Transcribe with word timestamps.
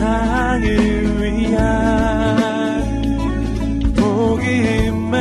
세상을 0.00 0.64
위한 1.20 1.60
복음의 3.94 5.20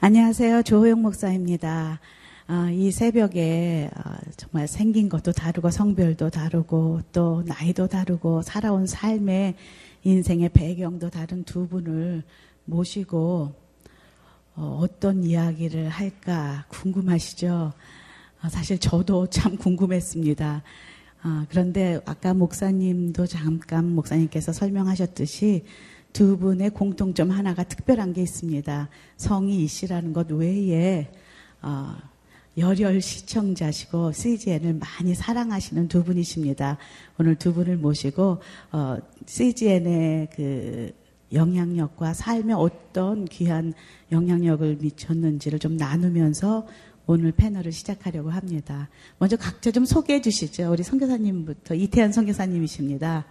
안녕하세요. 0.00 0.62
조호영 0.62 1.00
목사입니다. 1.02 1.98
어, 2.46 2.68
이 2.70 2.90
새벽에 2.90 3.88
어, 3.96 4.16
정말 4.36 4.68
생긴 4.68 5.08
것도 5.08 5.32
다르고 5.32 5.70
성별도 5.70 6.28
다르고 6.28 7.00
또 7.10 7.42
나이도 7.46 7.86
다르고 7.86 8.42
살아온 8.42 8.86
삶의 8.86 9.54
인생의 10.02 10.50
배경도 10.50 11.08
다른 11.08 11.44
두 11.44 11.66
분을 11.66 12.22
모시고 12.66 13.54
어, 14.56 14.84
떤 15.00 15.24
이야기를 15.24 15.88
할까 15.88 16.66
궁금하시죠? 16.68 17.72
어, 18.42 18.48
사실 18.50 18.78
저도 18.78 19.28
참 19.28 19.56
궁금했습니다. 19.56 20.62
어, 21.24 21.46
그런데 21.48 21.98
아까 22.04 22.34
목사님도 22.34 23.26
잠깐 23.26 23.94
목사님께서 23.94 24.52
설명하셨듯이 24.52 25.64
두 26.12 26.36
분의 26.36 26.70
공통점 26.70 27.30
하나가 27.30 27.64
특별한 27.64 28.12
게 28.12 28.20
있습니다. 28.20 28.90
성이 29.16 29.64
이씨라는 29.64 30.12
것 30.12 30.30
외에 30.30 31.10
어, 31.62 31.96
열혈 32.56 33.00
시청자시고 33.00 34.12
CGN을 34.12 34.74
많이 34.74 35.14
사랑하시는 35.14 35.88
두 35.88 36.04
분이십니다. 36.04 36.78
오늘 37.18 37.34
두 37.34 37.52
분을 37.52 37.76
모시고 37.76 38.38
어, 38.72 38.96
CGN의 39.26 40.28
그 40.34 40.92
영향력과 41.32 42.14
삶에 42.14 42.52
어떤 42.52 43.24
귀한 43.24 43.74
영향력을 44.12 44.78
미쳤는지를 44.80 45.58
좀 45.58 45.76
나누면서 45.76 46.66
오늘 47.06 47.32
패널을 47.32 47.72
시작하려고 47.72 48.30
합니다. 48.30 48.88
먼저 49.18 49.36
각자 49.36 49.70
좀 49.70 49.84
소개해 49.84 50.22
주시죠. 50.22 50.70
우리 50.70 50.82
선교사님부터 50.82 51.74
이태현 51.74 52.12
선교사님이십니다. 52.12 53.26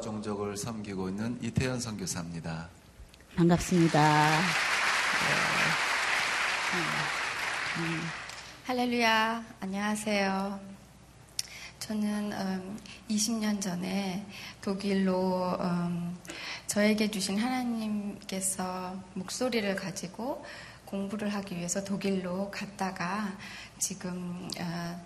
종족을 0.00 0.56
섬기고 0.56 1.10
있는 1.10 1.38
이태현 1.42 1.78
선교사입니다. 1.78 2.68
반갑습니다. 3.36 4.30
네. 4.30 4.46
음. 7.78 8.00
할렐루야, 8.66 9.44
안녕하세요. 9.60 10.60
저는 11.78 12.32
음, 12.32 12.78
20년 13.08 13.58
전에 13.60 14.26
독일로 14.60 15.56
음, 15.60 16.18
저에게 16.66 17.10
주신 17.10 17.38
하나님께서 17.38 19.02
목소리를 19.14 19.74
가지고 19.76 20.44
공부를 20.84 21.32
하기 21.32 21.56
위해서 21.56 21.82
독일로 21.82 22.50
갔다가 22.50 23.34
지금 23.78 24.46
어, 24.60 25.04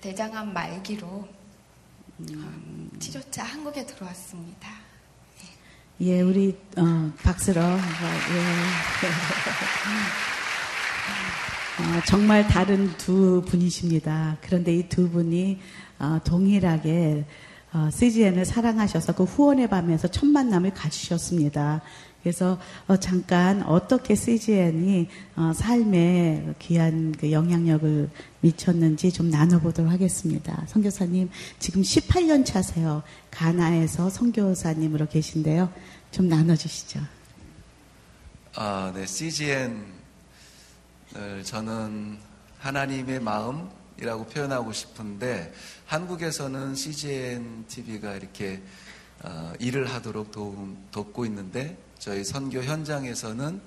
대장암 0.00 0.52
말기로 0.52 1.28
음, 2.18 2.90
치료차 2.98 3.44
한국에 3.44 3.86
들어왔습니다. 3.86 4.91
예, 6.00 6.20
우리 6.20 6.56
어, 6.76 7.12
박수로 7.22 7.60
예. 7.60 7.66
어, 11.78 12.02
정말 12.06 12.46
다른 12.46 12.88
두 12.96 13.42
분이십니다. 13.46 14.36
그런데 14.40 14.74
이 14.74 14.88
두 14.88 15.08
분이 15.10 15.60
어, 15.98 16.18
동일하게 16.24 17.24
어, 17.72 17.88
CGN을 17.90 18.44
사랑하셔서 18.44 19.14
그 19.14 19.24
후원의 19.24 19.68
밤에서 19.68 20.08
첫 20.08 20.26
만남을 20.26 20.74
가지셨습니다. 20.74 21.80
그래서 22.22 22.58
어, 22.86 22.96
잠깐 22.96 23.62
어떻게 23.62 24.14
CGN이 24.14 25.08
어, 25.36 25.52
삶에 25.54 26.54
귀한 26.60 27.12
그 27.18 27.32
영향력을 27.32 28.08
미쳤는지 28.40 29.12
좀 29.12 29.28
나눠보도록 29.28 29.90
하겠습니다. 29.90 30.64
선교사님 30.68 31.30
지금 31.58 31.82
18년 31.82 32.44
차세요. 32.46 33.02
가나에서 33.30 34.08
선교사님으로 34.08 35.08
계신데요. 35.08 35.72
좀 36.12 36.28
나눠주시죠. 36.28 37.00
아, 38.54 38.92
네, 38.94 39.06
CGN을 39.06 39.82
저는 41.42 42.18
하나님의 42.58 43.18
마음이라고 43.20 44.26
표현하고 44.26 44.72
싶은데 44.72 45.52
한국에서는 45.86 46.74
CGN 46.76 47.64
TV가 47.66 48.14
이렇게 48.14 48.62
어, 49.24 49.52
일을 49.58 49.88
하도록 49.92 50.30
도움, 50.30 50.76
돕고 50.90 51.24
있는데 51.26 51.76
저희 52.02 52.24
선교 52.24 52.60
현장에서는 52.64 53.60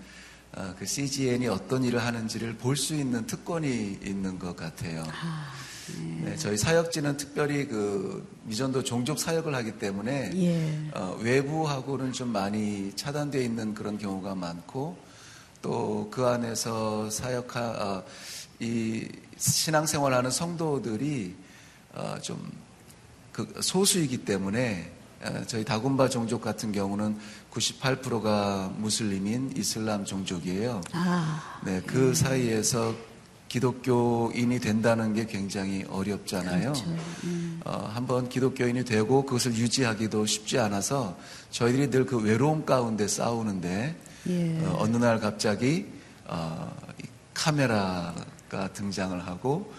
어, 0.58 0.76
그 0.78 0.86
CGN이 0.86 1.48
어떤 1.48 1.86
일을 1.86 2.04
하는지를 2.04 2.58
볼 2.58 2.76
수 2.76 2.94
있는 2.94 3.26
특권이 3.26 3.98
있는 4.04 4.38
것 4.38 4.58
같아요. 4.58 5.06
아, 5.08 5.54
네. 5.98 6.32
네, 6.32 6.36
저희 6.36 6.58
사역지는 6.58 7.16
특별히 7.16 7.66
그 7.66 8.28
미전도 8.44 8.84
종족 8.84 9.20
사역을 9.20 9.56
하기 9.56 9.80
때문에 9.80 10.32
예. 10.36 10.92
어, 10.94 11.18
외부하고는 11.22 12.12
좀 12.12 12.34
많이 12.34 12.92
차단되어 12.98 13.42
있는 13.42 13.74
그런 13.74 13.98
경우가 13.98 14.36
많고 14.36 14.98
또 15.62 16.10
그 16.12 16.26
안에서 16.26 17.10
사역하 17.10 17.62
어, 17.62 18.04
이 18.60 19.08
신앙생활하는 19.38 20.30
성도들이 20.30 21.36
어, 21.94 22.18
좀 22.22 22.66
그 23.36 23.54
소수이기 23.62 24.20
때문에 24.20 24.90
어, 24.90 24.95
저희 25.48 25.64
다군바 25.64 26.10
종족 26.10 26.42
같은 26.42 26.72
경우는 26.72 27.18
98%가 27.52 28.72
무슬림인 28.78 29.54
이슬람 29.58 30.06
종족이에요. 30.06 30.82
아, 30.94 31.60
네, 31.66 31.82
그 31.86 31.98
네. 31.98 32.14
사이에서 32.14 32.94
기독교인이 33.48 34.60
된다는 34.60 35.14
게 35.14 35.26
굉장히 35.26 35.86
어렵잖아요. 35.90 36.74
그렇죠. 36.74 36.86
음. 37.24 37.62
어, 37.64 37.90
한번 37.94 38.28
기독교인이 38.28 38.84
되고 38.84 39.26
그것을 39.26 39.56
유지하기도 39.56 40.26
쉽지 40.26 40.60
않아서 40.60 41.18
저희들이 41.52 41.90
늘 41.90 42.06
그 42.06 42.18
외로움 42.18 42.66
가운데 42.66 43.08
싸우는데 43.08 43.96
예. 44.28 44.60
어, 44.66 44.78
어느 44.80 44.98
날 44.98 45.20
갑자기 45.20 45.86
어, 46.26 46.76
카메라가 47.34 48.74
등장을 48.74 49.26
하고 49.26 49.72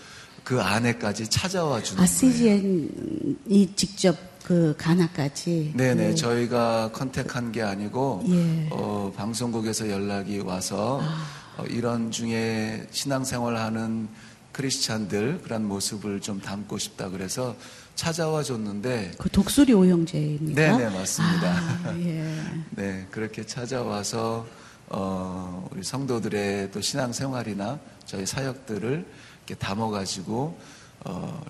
그 0.43 0.61
안에까지 0.61 1.28
찾아와 1.28 1.83
주는 1.83 2.03
아, 2.03 2.07
CGN이 2.07 3.73
직접 3.77 4.17
그 4.47 4.77
가나까지. 4.79 5.73
네네, 5.75 6.11
그... 6.11 6.15
저희가 6.15 6.93
컨택한 6.93 7.51
게 7.51 7.62
아니고 7.62 8.23
예. 8.29 8.69
어, 8.71 9.12
방송국에서 9.17 9.91
연락이 9.91 10.39
와서 10.39 11.01
아. 11.03 11.27
어, 11.59 11.65
이런 11.65 12.12
중에 12.12 12.87
신앙생활하는 12.93 14.09
크리스찬들 14.53 15.41
그런 15.43 15.67
모습을 15.67 16.21
좀 16.21 16.41
담고 16.41 16.79
싶다 16.79 17.09
그래서 17.09 17.57
찾아와 17.97 18.45
줬는데 18.45 19.15
그 19.19 19.29
독수리 19.29 19.73
오형제입니까? 19.73 20.55
네네 20.55 20.97
맞습니다. 20.97 21.51
아, 21.51 21.95
예. 21.99 22.33
네 22.71 23.05
그렇게 23.11 23.45
찾아와서 23.45 24.47
어, 24.91 25.69
우리 25.73 25.83
성도들의 25.83 26.71
또 26.71 26.81
신앙생활이나 26.81 27.81
저희 28.05 28.25
사역들을 28.25 29.05
이렇게 29.39 29.55
담아가지고 29.57 30.57
어, 31.05 31.11
어, 31.11 31.45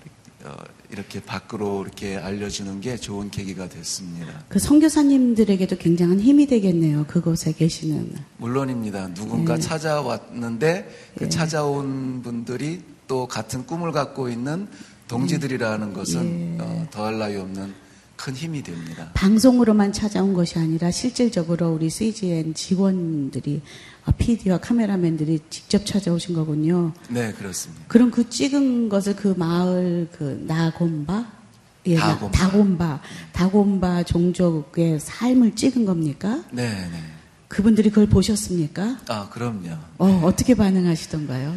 이렇게 0.89 1.19
밖으로 1.19 1.83
이렇게 1.83 2.15
알려주는 2.15 2.79
게 2.81 2.95
좋은 2.95 3.29
계기가 3.29 3.67
됐습니다. 3.67 4.43
그 4.47 4.59
선교사님들에게도 4.59 5.77
굉장한 5.77 6.19
힘이 6.19 6.47
되겠네요. 6.47 7.05
그곳에 7.07 7.51
계시는. 7.51 8.15
물론입니다. 8.37 9.13
누군가 9.13 9.55
예. 9.55 9.59
찾아왔는데 9.59 10.89
그 11.17 11.25
예. 11.25 11.29
찾아온 11.29 12.21
분들이 12.21 12.81
또 13.07 13.27
같은 13.27 13.65
꿈을 13.65 13.91
갖고 13.91 14.29
있는 14.29 14.67
동지들이라는 15.07 15.93
것은 15.93 16.57
예. 16.59 16.63
어, 16.63 16.87
더할 16.91 17.17
나위 17.17 17.35
없는 17.37 17.86
큰 18.17 18.35
힘이 18.35 18.61
됩니다. 18.63 19.09
방송으로만 19.13 19.93
찾아온 19.93 20.33
것이 20.33 20.59
아니라 20.59 20.91
실질적으로 20.91 21.69
우리 21.69 21.89
CGN 21.89 22.53
직원들이 22.53 23.61
PD와 24.17 24.55
아, 24.55 24.59
카메라맨들이 24.59 25.39
직접 25.49 25.85
찾아오신 25.85 26.35
거군요. 26.35 26.93
네, 27.09 27.31
그렇습니다. 27.33 27.83
그럼 27.87 28.11
그 28.11 28.29
찍은 28.29 28.89
것을 28.89 29.15
그 29.15 29.33
마을 29.37 30.09
그 30.17 30.43
나곰바 30.47 31.37
예, 31.85 31.95
다곰바. 31.95 32.31
다곰바, 32.37 33.01
다곰바 33.31 34.03
종족의 34.03 34.99
삶을 34.99 35.55
찍은 35.55 35.85
겁니까? 35.85 36.43
네, 36.51 36.69
네. 36.69 37.03
그분들이 37.47 37.89
그걸 37.89 38.07
보셨습니까? 38.07 38.97
아, 39.07 39.29
그럼요. 39.29 39.69
어, 39.97 40.07
네. 40.07 40.21
어떻게 40.23 40.53
반응하시던가요? 40.53 41.55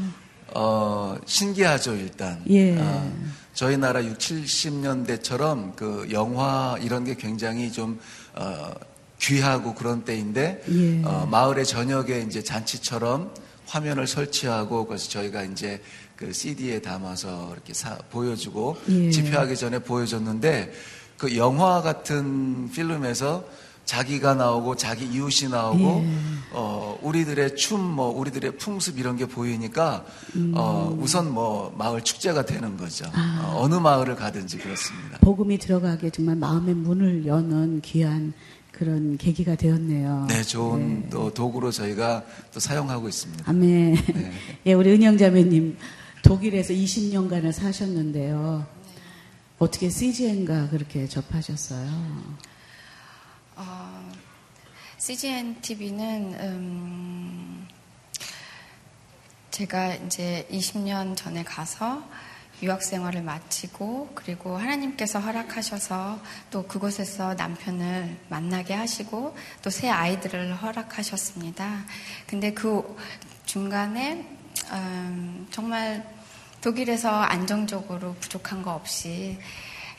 어, 0.54 1.16
신기하죠, 1.26 1.96
일단. 1.96 2.42
예. 2.48 2.76
어, 2.78 3.12
저희 3.60 3.76
나라 3.76 4.02
6, 4.02 4.16
70년대처럼 4.16 5.76
그 5.76 6.08
영화 6.12 6.78
이런 6.80 7.04
게 7.04 7.14
굉장히 7.14 7.70
좀, 7.70 8.00
어, 8.34 8.72
귀하고 9.18 9.74
그런 9.74 10.02
때인데 10.02 10.64
예. 10.66 11.02
어, 11.04 11.26
마을의 11.30 11.66
저녁에 11.66 12.20
이제 12.20 12.42
잔치처럼 12.42 13.34
화면을 13.66 14.06
설치하고 14.06 14.86
그래서 14.86 15.10
저희가 15.10 15.42
이제 15.42 15.82
그 16.16 16.32
CD에 16.32 16.80
담아서 16.80 17.50
이렇게 17.52 17.74
사- 17.74 17.98
보여주고 18.10 18.78
예. 18.88 19.10
집회하기 19.10 19.54
전에 19.54 19.80
보여줬는데 19.80 20.72
그 21.18 21.36
영화 21.36 21.82
같은 21.82 22.70
필름에서 22.70 23.44
자기가 23.84 24.34
나오고 24.34 24.76
자기 24.76 25.04
이웃이 25.06 25.50
나오고 25.50 26.04
예. 26.04 26.10
어 26.52 26.98
우리들의 27.02 27.56
춤 27.56 27.80
뭐 27.80 28.08
우리들의 28.10 28.56
풍습 28.58 28.98
이런 28.98 29.16
게 29.16 29.26
보이니까 29.26 30.04
음. 30.36 30.52
어 30.54 30.96
우선 31.00 31.32
뭐 31.32 31.74
마을 31.76 32.00
축제가 32.02 32.44
되는 32.44 32.76
거죠. 32.76 33.04
아. 33.12 33.42
어, 33.44 33.62
어느 33.62 33.74
마을을 33.74 34.14
가든지 34.16 34.58
그렇습니다. 34.58 35.18
복음이 35.20 35.58
들어가게 35.58 36.10
정말 36.10 36.36
마음의 36.36 36.74
문을 36.74 37.26
여는 37.26 37.80
귀한 37.82 38.32
그런 38.70 39.18
계기가 39.18 39.56
되었네요. 39.56 40.26
네, 40.28 40.42
좋은 40.42 41.10
또 41.10 41.34
도구로 41.34 41.70
저희가 41.70 42.22
또 42.54 42.60
사용하고 42.60 43.08
있습니다. 43.08 43.44
아멘. 43.46 43.94
네. 43.94 44.32
예, 44.66 44.72
우리 44.72 44.92
은영 44.92 45.18
자매님 45.18 45.76
독일에서 46.22 46.72
20년간을 46.72 47.52
사셨는데요. 47.52 48.64
어떻게 49.58 49.90
CGN과 49.90 50.70
그렇게 50.70 51.06
접하셨어요? 51.06 51.90
어, 53.62 54.10
CGN 54.96 55.60
TV는 55.60 56.34
음, 56.40 57.68
제가 59.50 59.96
이제 59.96 60.48
20년 60.50 61.14
전에 61.14 61.44
가서 61.44 62.02
유학 62.62 62.82
생활을 62.82 63.20
마치고 63.20 64.12
그리고 64.14 64.56
하나님께서 64.56 65.20
허락하셔서 65.20 66.20
또 66.50 66.66
그곳에서 66.66 67.34
남편을 67.34 68.16
만나게 68.30 68.72
하시고 68.72 69.36
또 69.60 69.68
새 69.68 69.90
아이들을 69.90 70.54
허락하셨습니다. 70.56 71.84
근데 72.26 72.54
그 72.54 72.96
중간에 73.44 74.26
음, 74.72 75.46
정말 75.50 76.02
독일에서 76.62 77.10
안정적으로 77.10 78.14
부족한 78.20 78.62
거 78.62 78.72
없이 78.72 79.38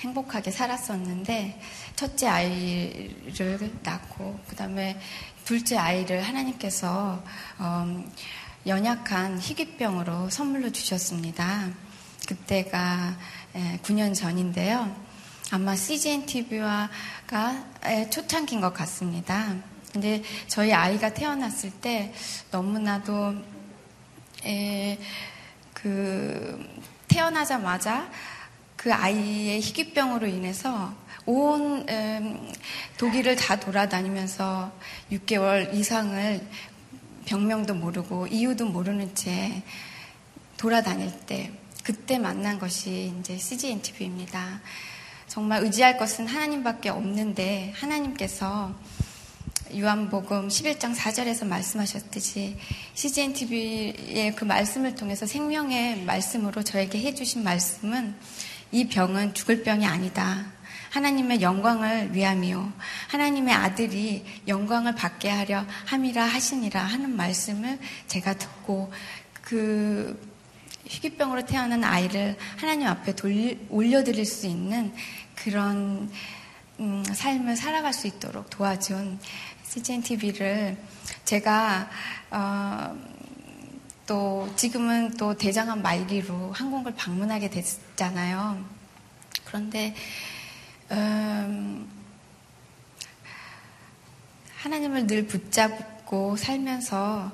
행복하게 0.01 0.49
살았었는데 0.49 1.59
첫째 2.01 2.25
아이를 2.25 3.71
낳고 3.83 4.39
그다음에 4.47 4.99
둘째 5.45 5.77
아이를 5.77 6.23
하나님께서 6.23 7.23
음, 7.59 8.11
연약한 8.65 9.39
희귀병으로 9.39 10.31
선물로 10.31 10.71
주셨습니다. 10.71 11.69
그때가 12.27 13.15
9년 13.83 14.15
전인데요. 14.15 14.95
아마 15.51 15.75
CGN 15.75 16.25
TV와가 16.25 17.65
초창기인 18.09 18.61
것 18.61 18.73
같습니다. 18.73 19.55
근데 19.93 20.23
저희 20.47 20.73
아이가 20.73 21.13
태어났을 21.13 21.69
때 21.69 22.15
너무나도 22.49 23.35
에, 24.43 24.97
그 25.71 26.67
태어나자마자 27.07 28.09
그 28.75 28.91
아이의 28.91 29.61
희귀병으로 29.61 30.25
인해서 30.25 30.99
온 31.25 31.85
음, 31.87 32.51
독일을 32.97 33.35
다 33.35 33.59
돌아다니면서 33.59 34.71
6개월 35.11 35.73
이상을 35.73 36.41
병명도 37.25 37.75
모르고 37.75 38.27
이유도 38.27 38.65
모르는 38.65 39.13
채 39.15 39.61
돌아다닐 40.57 41.11
때 41.25 41.51
그때 41.83 42.19
만난 42.19 42.59
것이 42.59 43.13
이제 43.19 43.37
CGN 43.37 43.81
TV입니다. 43.81 44.61
정말 45.27 45.63
의지할 45.63 45.97
것은 45.97 46.27
하나님밖에 46.27 46.89
없는데 46.89 47.73
하나님께서 47.75 48.75
요한복음 49.75 50.49
11장 50.49 50.93
4절에서 50.93 51.47
말씀하셨듯이 51.47 52.57
CGN 52.93 53.33
TV의 53.33 54.35
그 54.35 54.43
말씀을 54.43 54.95
통해서 54.95 55.25
생명의 55.25 56.01
말씀으로 56.01 56.63
저에게 56.63 56.99
해주신 56.99 57.43
말씀은 57.43 58.15
이 58.73 58.87
병은 58.87 59.33
죽을 59.33 59.63
병이 59.63 59.85
아니다. 59.85 60.51
하나님의 60.91 61.41
영광을 61.41 62.13
위함이요. 62.13 62.71
하나님의 63.07 63.53
아들이 63.53 64.25
영광을 64.47 64.93
받게 64.93 65.29
하려 65.29 65.65
함이라 65.85 66.23
하시니라 66.23 66.81
하는 66.81 67.15
말씀을 67.15 67.79
제가 68.07 68.33
듣고 68.33 68.91
그 69.41 70.31
희귀병으로 70.85 71.45
태어난 71.45 71.83
아이를 71.83 72.37
하나님 72.57 72.87
앞에 72.87 73.13
올려드릴 73.69 74.25
수 74.25 74.47
있는 74.47 74.93
그런 75.35 76.11
음, 76.79 77.03
삶을 77.05 77.55
살아갈 77.55 77.93
수 77.93 78.07
있도록 78.07 78.49
도와준 78.49 79.17
CGN 79.63 80.01
TV를 80.03 80.77
제가 81.23 81.89
어, 82.31 82.97
또 84.05 84.51
지금은 84.57 85.11
또 85.11 85.35
대장암 85.35 85.81
말기로 85.81 86.51
한국을 86.51 86.93
방문하게 86.95 87.49
됐잖아요. 87.49 88.61
그런데 89.45 89.95
음, 90.91 91.89
하나님을 94.57 95.07
늘 95.07 95.25
붙잡고 95.25 96.35
살면서 96.35 97.31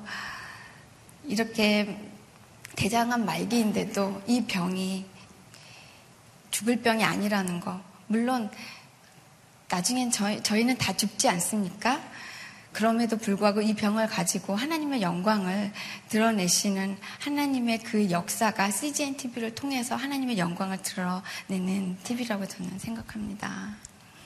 이렇게 1.24 1.98
대장암 2.76 3.24
말기인데도 3.24 4.22
이 4.26 4.44
병이 4.44 5.04
죽을 6.50 6.80
병이 6.80 7.04
아니라는 7.04 7.60
거. 7.60 7.80
물론 8.06 8.50
나중엔 9.68 10.10
저희, 10.10 10.42
저희는 10.42 10.78
다 10.78 10.96
죽지 10.96 11.28
않습니까? 11.28 12.00
그럼에도 12.72 13.16
불구하고 13.16 13.60
이 13.62 13.74
병을 13.74 14.06
가지고 14.06 14.54
하나님의 14.54 15.02
영광을 15.02 15.72
드러내시는 16.10 16.96
하나님의 17.20 17.78
그 17.82 18.10
역사가 18.10 18.70
CGN 18.70 19.16
TV를 19.16 19.54
통해서 19.54 19.96
하나님의 19.96 20.38
영광을 20.38 20.78
드러내는 20.82 21.96
TV라고 22.04 22.46
저는 22.46 22.78
생각합니다. 22.78 23.74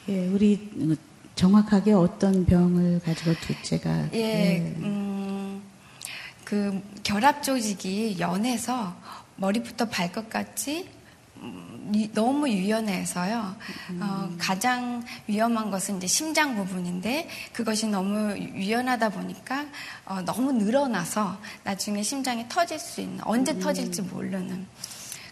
예, 0.09 0.27
우리 0.29 0.99
정확하게 1.35 1.93
어떤 1.93 2.45
병을 2.45 3.01
가지고 3.01 3.33
둘째가 3.41 4.09
예, 4.13 4.59
음, 4.79 5.63
그 6.45 6.83
결합 7.03 7.43
조직이 7.43 8.17
연해서 8.19 8.95
머리부터 9.37 9.87
발끝까지 9.89 10.91
음, 11.37 11.72
이- 11.72 11.72
너무 12.13 12.49
유연해서요. 12.49 13.57
어, 14.01 14.31
가장 14.39 15.03
위험한 15.27 15.71
것은 15.71 15.97
이제 15.99 16.07
심장 16.07 16.55
부분인데 16.57 17.29
그것이 17.53 17.87
너무 17.89 18.37
유연하다 18.37 19.09
보니까 19.11 19.67
어, 20.05 20.21
너무 20.23 20.53
늘어나서 20.53 21.39
나중에 21.65 22.03
심장이 22.03 22.49
터질 22.49 22.79
수 22.79 23.01
있는 23.01 23.21
언제 23.25 23.59
터질지 23.59 24.03
모르는 24.03 24.67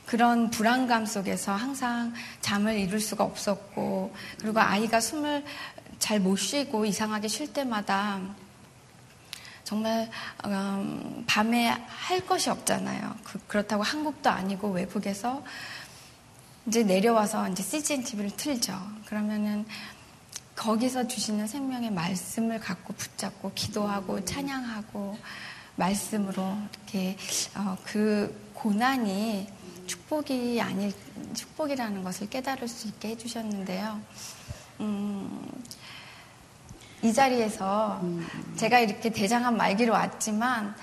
그런 0.07 0.51
불안감 0.51 1.07
속에서 1.07 1.55
항상 1.55 2.13
잠을 2.41 2.77
이룰 2.79 3.01
수가 3.01 3.23
없었고 3.23 4.13
그리고 4.41 4.59
아이가 4.61 5.01
숨을 5.01 5.45
잘 6.01 6.19
못 6.19 6.37
쉬고 6.37 6.85
이상하게 6.87 7.29
쉴 7.29 7.53
때마다 7.53 8.21
정말 9.63 10.11
음, 10.47 11.23
밤에 11.29 11.69
할 11.69 12.27
것이 12.27 12.51
없잖아요. 12.51 13.15
그, 13.23 13.57
렇다고 13.57 13.85
한국도 13.85 14.29
아니고 14.29 14.71
외국에서 14.71 15.45
이제 16.71 16.85
내려와서 16.85 17.49
이제 17.49 17.65
CGN 17.65 18.05
TV를 18.05 18.31
틀죠. 18.37 18.73
그러면은 19.07 19.67
거기서 20.55 21.09
주시는 21.09 21.49
생명의 21.49 21.91
말씀을 21.91 22.61
갖고 22.61 22.93
붙잡고 22.93 23.51
기도하고 23.57 24.25
찬양하고 24.25 25.19
말씀으로 25.75 26.57
이렇게 26.73 27.17
어, 27.57 27.77
그 27.83 28.53
고난이 28.55 29.49
축복이 29.89 30.61
아닐 30.61 30.93
축복이라는 31.35 32.05
것을 32.05 32.31
깨달을 32.31 32.69
수 32.69 32.87
있게 32.87 33.09
해주셨는데요. 33.09 34.01
음, 34.79 35.51
이 37.03 37.13
자리에서 37.13 38.01
제가 38.55 38.79
이렇게 38.79 39.11
대장암 39.11 39.57
말기로 39.57 39.93
왔지만 39.93 40.77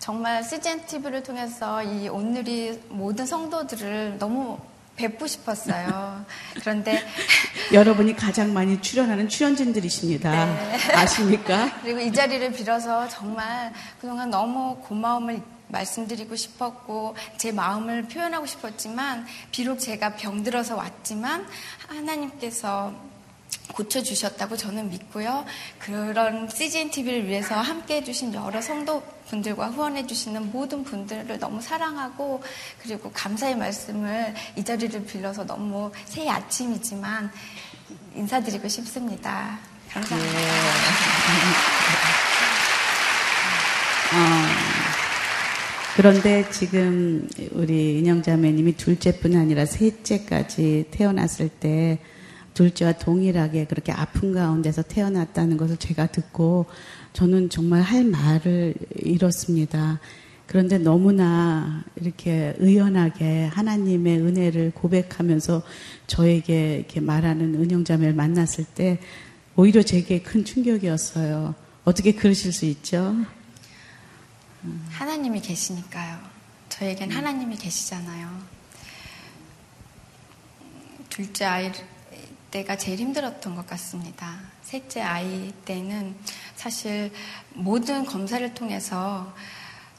정말 0.00 0.44
CGN 0.44 0.84
TV를 0.84 1.22
통해서 1.22 1.82
이 1.82 2.10
오늘이 2.10 2.78
모든 2.90 3.24
성도들을 3.24 4.18
너무 4.18 4.58
뵙고 5.00 5.26
싶었어요. 5.26 6.24
그런데 6.60 7.02
여러분이 7.72 8.16
가장 8.16 8.52
많이 8.52 8.80
출연하는 8.82 9.28
출연진들이십니다. 9.28 10.44
네. 10.44 10.92
아십니까? 10.94 11.72
그리고 11.82 12.00
이 12.00 12.12
자리를 12.12 12.52
빌어서 12.52 13.08
정말 13.08 13.72
그동안 14.00 14.28
너무 14.30 14.76
고마움을 14.82 15.40
말씀드리고 15.68 16.36
싶었고 16.36 17.16
제 17.38 17.52
마음을 17.52 18.02
표현하고 18.08 18.44
싶었지만 18.44 19.26
비록 19.52 19.78
제가 19.78 20.16
병들어서 20.16 20.76
왔지만 20.76 21.46
하나님께서 21.88 22.92
고쳐주셨다고 23.72 24.56
저는 24.56 24.90
믿고요. 24.90 25.44
그런 25.78 26.48
CGN 26.48 26.90
TV를 26.90 27.26
위해서 27.26 27.54
함께 27.56 27.96
해주신 27.96 28.34
여러 28.34 28.60
성도분들과 28.60 29.68
후원해주시는 29.68 30.52
모든 30.52 30.84
분들을 30.84 31.38
너무 31.38 31.60
사랑하고 31.60 32.42
그리고 32.82 33.10
감사의 33.12 33.56
말씀을 33.56 34.34
이 34.56 34.64
자리를 34.64 35.04
빌려서 35.06 35.46
너무 35.46 35.90
새 36.04 36.28
아침이지만 36.28 37.30
인사드리고 38.14 38.68
싶습니다. 38.68 39.58
감사합니다. 39.90 40.38
그런데 45.96 46.48
지금 46.50 47.28
우리 47.52 47.98
인형자매님이 47.98 48.76
둘째뿐 48.76 49.36
아니라 49.36 49.66
셋째까지 49.66 50.86
태어났을 50.90 51.48
때 51.48 51.98
둘째와 52.60 52.92
동일하게 52.92 53.64
그렇게 53.64 53.90
아픈 53.90 54.34
가운데서 54.34 54.82
태어났다는 54.82 55.56
것을 55.56 55.78
제가 55.78 56.08
듣고 56.08 56.66
저는 57.14 57.48
정말 57.48 57.80
할 57.80 58.04
말을 58.04 58.74
잃었습니다. 58.96 59.98
그런데 60.46 60.76
너무나 60.76 61.84
이렇게 61.96 62.54
의연하게 62.58 63.46
하나님의 63.46 64.18
은혜를 64.18 64.72
고백하면서 64.72 65.62
저에게 66.06 66.76
이렇게 66.76 67.00
말하는 67.00 67.54
은영자매를 67.54 68.12
만났을 68.12 68.64
때 68.64 68.98
오히려 69.56 69.82
제게 69.82 70.20
큰 70.20 70.44
충격이었어요. 70.44 71.54
어떻게 71.84 72.12
그러실 72.12 72.52
수 72.52 72.66
있죠? 72.66 73.16
하나님이 74.90 75.40
계시니까요. 75.40 76.18
저에겐 76.68 77.10
하나님이 77.10 77.56
계시잖아요. 77.56 78.28
둘째 81.08 81.44
아이 81.46 81.72
때가 82.50 82.76
제일 82.76 82.98
힘들었던 82.98 83.54
것 83.54 83.66
같습니다. 83.66 84.38
셋째 84.62 85.00
아이 85.00 85.52
때는 85.64 86.16
사실 86.56 87.12
모든 87.54 88.04
검사를 88.04 88.54
통해서 88.54 89.34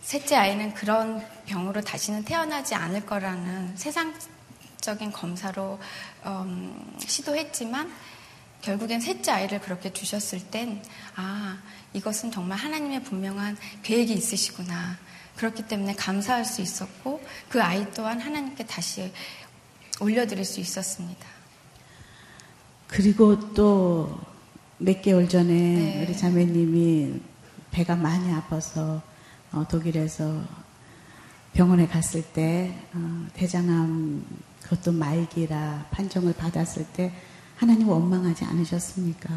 셋째 0.01 0.35
아이는 0.35 0.73
그런 0.73 1.25
병으로 1.45 1.81
다시는 1.81 2.23
태어나지 2.23 2.75
않을 2.75 3.05
거라는 3.05 3.77
세상적인 3.77 5.11
검사로 5.11 5.79
음, 6.25 6.97
시도했지만 6.99 7.91
결국엔 8.61 9.01
셋째 9.01 9.31
아이를 9.31 9.59
그렇게 9.59 9.91
주셨을 9.91 10.39
땐, 10.51 10.81
아, 11.15 11.57
이것은 11.93 12.31
정말 12.31 12.57
하나님의 12.59 13.03
분명한 13.03 13.57
계획이 13.83 14.13
있으시구나. 14.13 14.97
그렇기 15.35 15.63
때문에 15.67 15.95
감사할 15.95 16.45
수 16.45 16.61
있었고, 16.61 17.23
그 17.49 17.61
아이 17.61 17.91
또한 17.93 18.19
하나님께 18.19 18.65
다시 18.65 19.11
올려드릴 19.99 20.45
수 20.45 20.59
있었습니다. 20.59 21.40
그리고 22.91 23.53
또 23.53 24.31
몇 24.83 24.99
개월 25.03 25.29
전에 25.29 25.53
네. 25.53 26.03
우리 26.03 26.17
자매님이 26.17 27.21
배가 27.69 27.95
많이 27.95 28.33
아파서 28.33 28.99
어, 29.51 29.63
독일에서 29.69 30.41
병원에 31.53 31.87
갔을 31.87 32.23
때 32.23 32.73
어, 32.93 33.27
대장암 33.33 34.25
그것도 34.63 34.91
말기라 34.93 35.85
판정을 35.91 36.33
받았을 36.33 36.85
때 36.93 37.13
하나님 37.57 37.89
원망하지 37.89 38.43
않으셨습니까? 38.45 39.29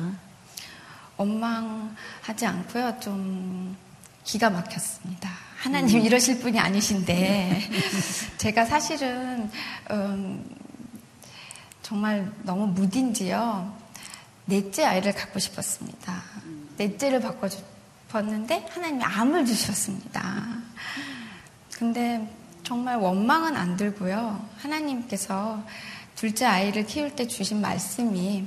원망하지 1.18 2.46
않고요. 2.46 2.96
좀 3.00 3.76
기가 4.24 4.48
막혔습니다. 4.48 5.28
하나님 5.58 6.00
이러실 6.00 6.40
분이 6.40 6.58
아니신데 6.58 7.60
제가 8.38 8.64
사실은 8.64 9.50
음, 9.90 10.42
정말 11.84 12.32
너무 12.44 12.66
무딘지요. 12.68 13.70
넷째 14.46 14.84
아이를 14.86 15.12
갖고 15.12 15.38
싶었습니다. 15.38 16.22
넷째를 16.78 17.20
싶었는데 17.46 18.66
하나님이 18.70 19.04
암을 19.04 19.44
주셨습니다. 19.44 20.46
근데 21.74 22.26
정말 22.62 22.96
원망은 22.96 23.54
안 23.54 23.76
들고요. 23.76 24.48
하나님께서 24.56 25.62
둘째 26.16 26.46
아이를 26.46 26.86
키울 26.86 27.14
때 27.14 27.28
주신 27.28 27.60
말씀이 27.60 28.46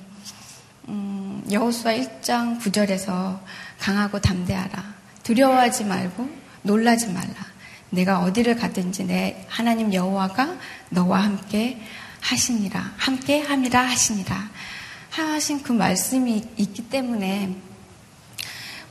음, 0.87 1.43
여호수아 1.51 1.93
1장 1.93 2.59
9절에서 2.59 3.39
강하고 3.77 4.19
담대하라. 4.19 4.83
두려워하지 5.21 5.85
말고 5.85 6.27
놀라지 6.63 7.07
말라. 7.09 7.35
내가 7.91 8.21
어디를 8.21 8.55
가든지 8.55 9.05
내 9.05 9.45
하나님 9.47 9.93
여호와가 9.93 10.57
너와 10.89 11.23
함께 11.23 11.79
하시니라. 12.21 12.93
함께 12.97 13.41
함이라 13.41 13.81
하시니라. 13.87 14.49
하신 15.09 15.63
그 15.63 15.71
말씀이 15.71 16.43
있기 16.57 16.89
때문에 16.89 17.55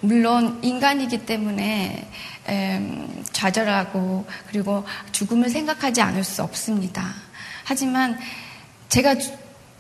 물론 0.01 0.59
인간이기 0.63 1.25
때문에 1.27 2.09
em, 2.49 3.25
좌절하고 3.33 4.27
그리고 4.49 4.85
죽음을 5.13 5.49
생각하지 5.51 6.01
않을 6.01 6.23
수 6.25 6.43
없습니다. 6.43 7.15
하지만 7.65 8.19
제가 8.89 9.17
주- 9.17 9.33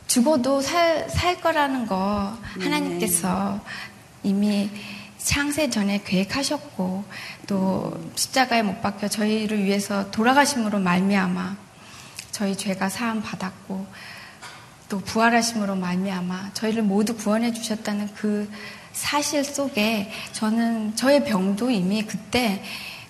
죽어도 0.06 0.60
살, 0.62 1.08
살 1.10 1.40
거라는 1.40 1.86
거 1.86 2.36
하나님께서 2.60 3.60
이미 4.22 4.70
창세 5.18 5.68
전에 5.70 6.02
계획하셨고 6.04 7.04
또 7.46 8.10
십자가에 8.14 8.62
못 8.62 8.80
박혀 8.82 9.08
저희를 9.08 9.64
위해서 9.64 10.10
돌아가심으로 10.10 10.78
말미암아 10.80 11.56
저희 12.36 12.54
죄가 12.54 12.90
사함 12.90 13.22
받았고 13.22 13.86
또 14.90 15.00
부활하심으로 15.00 15.74
말미암아 15.76 16.50
저희를 16.52 16.82
모두 16.82 17.16
구원해 17.16 17.50
주셨다는 17.50 18.10
그 18.14 18.46
사실 18.92 19.42
속에 19.42 20.12
저는 20.32 20.96
저의 20.96 21.24
병도 21.24 21.70
이미 21.70 22.02
그때 22.02 22.62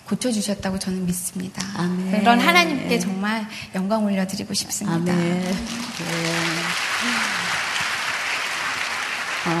고쳐 0.05 0.31
주셨다고 0.31 0.79
저는 0.79 1.05
믿습니다. 1.05 1.61
아멘. 1.75 2.19
그런 2.21 2.39
하나님께 2.39 2.99
정말 2.99 3.45
영광 3.75 4.05
올려드리고 4.05 4.53
싶습니다. 4.53 4.95
아멘. 4.95 5.41
네. 5.41 5.51
어, 9.45 9.51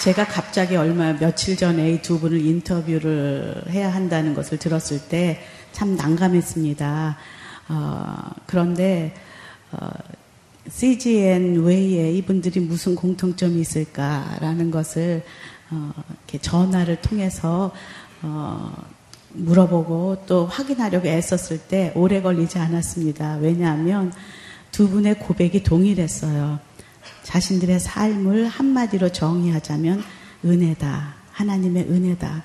제가 0.00 0.26
갑자기 0.26 0.74
얼마 0.74 1.12
며칠 1.12 1.56
전에 1.56 1.92
이 1.92 2.02
두 2.02 2.18
분을 2.18 2.44
인터뷰를 2.44 3.62
해야 3.70 3.94
한다는 3.94 4.34
것을 4.34 4.58
들었을 4.58 4.98
때 5.08 5.44
참 5.70 5.94
난감했습니다. 5.96 7.16
어, 7.68 8.30
그런데 8.46 9.14
어, 9.72 9.88
CGN 10.68 11.64
외에 11.64 12.12
이분들이 12.12 12.60
무슨 12.60 12.94
공통점이 12.94 13.60
있을까라는 13.60 14.70
것을 14.70 15.22
어, 15.70 15.92
이렇게 16.18 16.38
전화를 16.38 17.00
통해서 17.00 17.72
어, 18.22 18.72
물어보고 19.30 20.24
또 20.26 20.46
확인하려고 20.46 21.06
애썼을 21.06 21.60
때 21.68 21.92
오래 21.94 22.22
걸리지 22.22 22.58
않았습니다. 22.58 23.36
왜냐하면 23.36 24.12
두 24.72 24.88
분의 24.88 25.18
고백이 25.20 25.62
동일했어요. 25.62 26.58
자신들의 27.22 27.80
삶을 27.80 28.48
한마디로 28.48 29.10
정의하자면 29.10 30.02
은혜다. 30.44 31.14
하나님의 31.32 31.84
은혜다. 31.84 32.44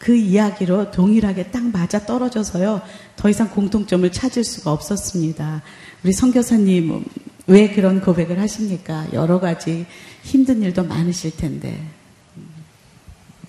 그 0.00 0.16
이야기로 0.16 0.90
동일하게 0.90 1.50
딱 1.50 1.62
맞아 1.62 2.04
떨어져서요. 2.06 2.80
더 3.16 3.28
이상 3.28 3.50
공통점을 3.50 4.10
찾을 4.10 4.42
수가 4.44 4.72
없었습니다. 4.72 5.62
우리 6.02 6.12
선교사님 6.12 7.04
왜 7.46 7.68
그런 7.68 8.00
고백을 8.00 8.40
하십니까? 8.40 9.06
여러 9.12 9.38
가지 9.38 9.84
힘든 10.22 10.62
일도 10.62 10.84
많으실 10.84 11.36
텐데. 11.36 11.86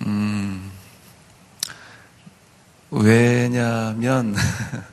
음, 0.01 0.70
왜냐면, 2.89 4.36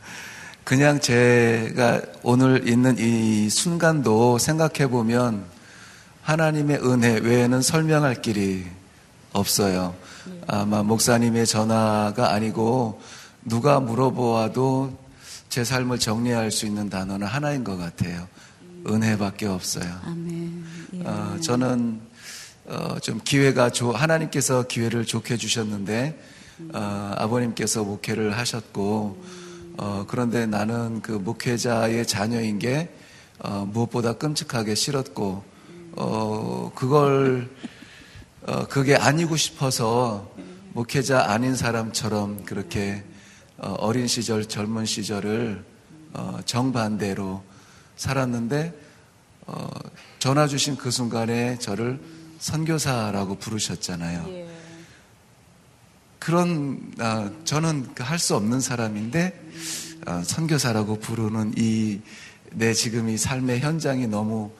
그냥 0.63 1.01
제가 1.01 2.03
오늘 2.23 2.69
있는 2.69 2.99
이 2.99 3.51
순간도 3.51 4.39
생각해 4.39 4.89
보면 4.89 5.45
하나님의 6.23 6.85
은혜 6.85 7.19
외에는 7.19 7.63
설명할 7.63 8.23
길이 8.23 8.65
없어요. 9.33 9.97
아마 10.51 10.83
목사님의 10.83 11.47
전화가 11.47 12.33
아니고 12.33 13.03
누가 13.45 13.81
물어보아도 13.81 14.97
제 15.51 15.63
삶을 15.63 15.99
정리할 15.99 16.51
수 16.51 16.65
있는 16.65 16.89
단어는 16.89 17.27
하나인 17.27 17.65
것 17.65 17.77
같아요. 17.77 18.27
은혜밖에 18.87 19.45
없어요. 19.45 19.85
아멘. 20.07 20.65
예. 20.95 21.03
어, 21.05 21.37
저는 21.43 22.01
어, 22.65 22.99
좀 23.01 23.21
기회가 23.23 23.69
좋 23.69 23.93
하나님께서 23.93 24.63
기회를 24.63 25.05
좋게 25.05 25.37
주셨는데 25.37 26.19
어, 26.73 27.15
아버님께서 27.19 27.85
목회를 27.85 28.39
하셨고 28.39 29.23
어, 29.77 30.07
그런데 30.09 30.47
나는 30.47 31.03
그 31.03 31.13
목회자의 31.13 32.07
자녀인 32.07 32.59
게 32.59 32.89
어, 33.39 33.69
무엇보다 33.71 34.15
끔찍하게 34.15 34.75
싫었고 34.75 35.45
어, 35.97 36.73
그걸 36.75 37.51
어, 38.47 38.67
그게 38.67 38.97
아니고 38.97 39.37
싶어서 39.37 40.38
목회자 40.73 41.31
아닌 41.31 41.55
사람처럼 41.57 42.45
그렇게 42.45 43.05
어, 43.57 43.73
어린 43.79 44.07
시절 44.07 44.47
젊은 44.47 44.85
시절을 44.87 45.65
어, 46.15 46.39
정반대로 46.45 47.43
살았는데 47.97 48.75
어, 49.47 49.69
전화 50.19 50.47
주신 50.47 50.77
그 50.77 50.91
순간에 50.91 51.59
저를 51.59 52.01
선교사라고 52.39 53.37
부르셨잖아요. 53.39 54.49
그런 56.19 56.93
아, 56.99 57.31
저는 57.45 57.95
할 57.99 58.19
수 58.19 58.37
없는 58.37 58.61
사람인데 58.61 59.41
아, 60.07 60.23
선교사라고 60.23 61.01
부르는 61.01 61.55
이 61.57 62.01
내 62.53 62.73
지금 62.73 63.09
이 63.09 63.17
삶의 63.17 63.61
현장이 63.61 64.07
너무 64.07 64.51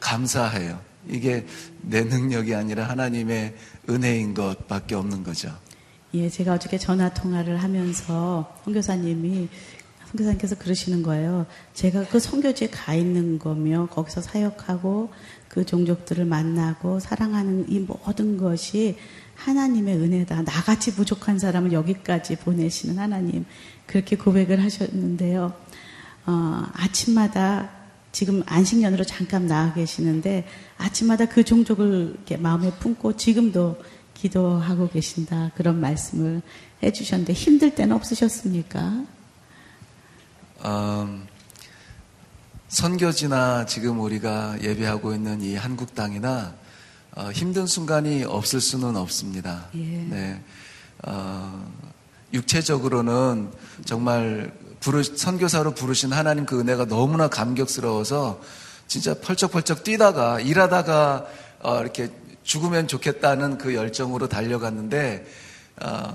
감사해요. 0.00 0.80
이게 1.08 1.46
내 1.82 2.02
능력이 2.02 2.54
아니라 2.54 2.88
하나님의 2.88 3.54
은혜인 3.88 4.34
것밖에 4.34 4.94
없는 4.94 5.22
거죠. 5.22 5.52
예, 6.14 6.28
제가 6.28 6.54
어저께 6.54 6.78
전화 6.78 7.12
통화를 7.12 7.62
하면서 7.62 8.54
선교사님이 8.64 9.48
선교사님께서 10.06 10.56
그러시는 10.56 11.02
거예요. 11.02 11.46
제가 11.74 12.06
그 12.08 12.18
선교지에 12.18 12.68
가 12.68 12.94
있는 12.94 13.38
거며 13.38 13.86
거기서 13.90 14.22
사역하고 14.22 15.10
그 15.48 15.66
종족들을 15.66 16.24
만나고 16.24 17.00
사랑하는 17.00 17.66
이 17.68 17.80
모든 17.80 18.36
것이 18.36 18.96
하나님의 19.34 19.96
은혜다. 19.96 20.42
나같이 20.42 20.94
부족한 20.94 21.38
사람을 21.38 21.72
여기까지 21.72 22.36
보내시는 22.36 22.98
하나님. 22.98 23.44
그렇게 23.86 24.16
고백을 24.16 24.62
하셨는데요. 24.62 25.52
어, 26.26 26.62
아침마다 26.72 27.70
지금 28.16 28.42
안식년으로 28.46 29.04
잠깐 29.04 29.46
나와 29.46 29.74
계시는데 29.74 30.48
아침마다 30.78 31.26
그 31.26 31.44
종족을 31.44 32.14
이렇게 32.14 32.38
마음에 32.38 32.70
품고 32.70 33.18
지금도 33.18 33.76
기도하고 34.14 34.88
계신다. 34.88 35.50
그런 35.54 35.78
말씀을 35.82 36.40
해주셨는데 36.82 37.34
힘들 37.34 37.74
때는 37.74 37.94
없으셨습니까? 37.94 39.04
음, 40.64 41.26
선교지나 42.68 43.66
지금 43.66 44.00
우리가 44.00 44.62
예배하고 44.62 45.12
있는 45.12 45.42
이 45.42 45.54
한국 45.54 45.94
땅이나 45.94 46.54
어, 47.16 47.30
힘든 47.32 47.66
순간이 47.66 48.24
없을 48.24 48.62
수는 48.62 48.96
없습니다. 48.96 49.68
예. 49.74 49.80
네. 49.84 50.42
어, 51.02 51.70
육체적으로는 52.32 53.50
정말 53.84 54.54
부르, 54.80 55.02
선교사로 55.02 55.74
부르신 55.74 56.12
하나님 56.12 56.46
그 56.46 56.60
은혜가 56.60 56.86
너무나 56.86 57.28
감격스러워서 57.28 58.40
진짜 58.86 59.14
펄쩍펄쩍 59.14 59.84
뛰다가 59.84 60.40
일하다가 60.40 61.26
어, 61.62 61.80
이렇게 61.80 62.10
죽으면 62.44 62.86
좋겠다는 62.86 63.58
그 63.58 63.74
열정으로 63.74 64.28
달려갔는데 64.28 65.26
어, 65.82 66.12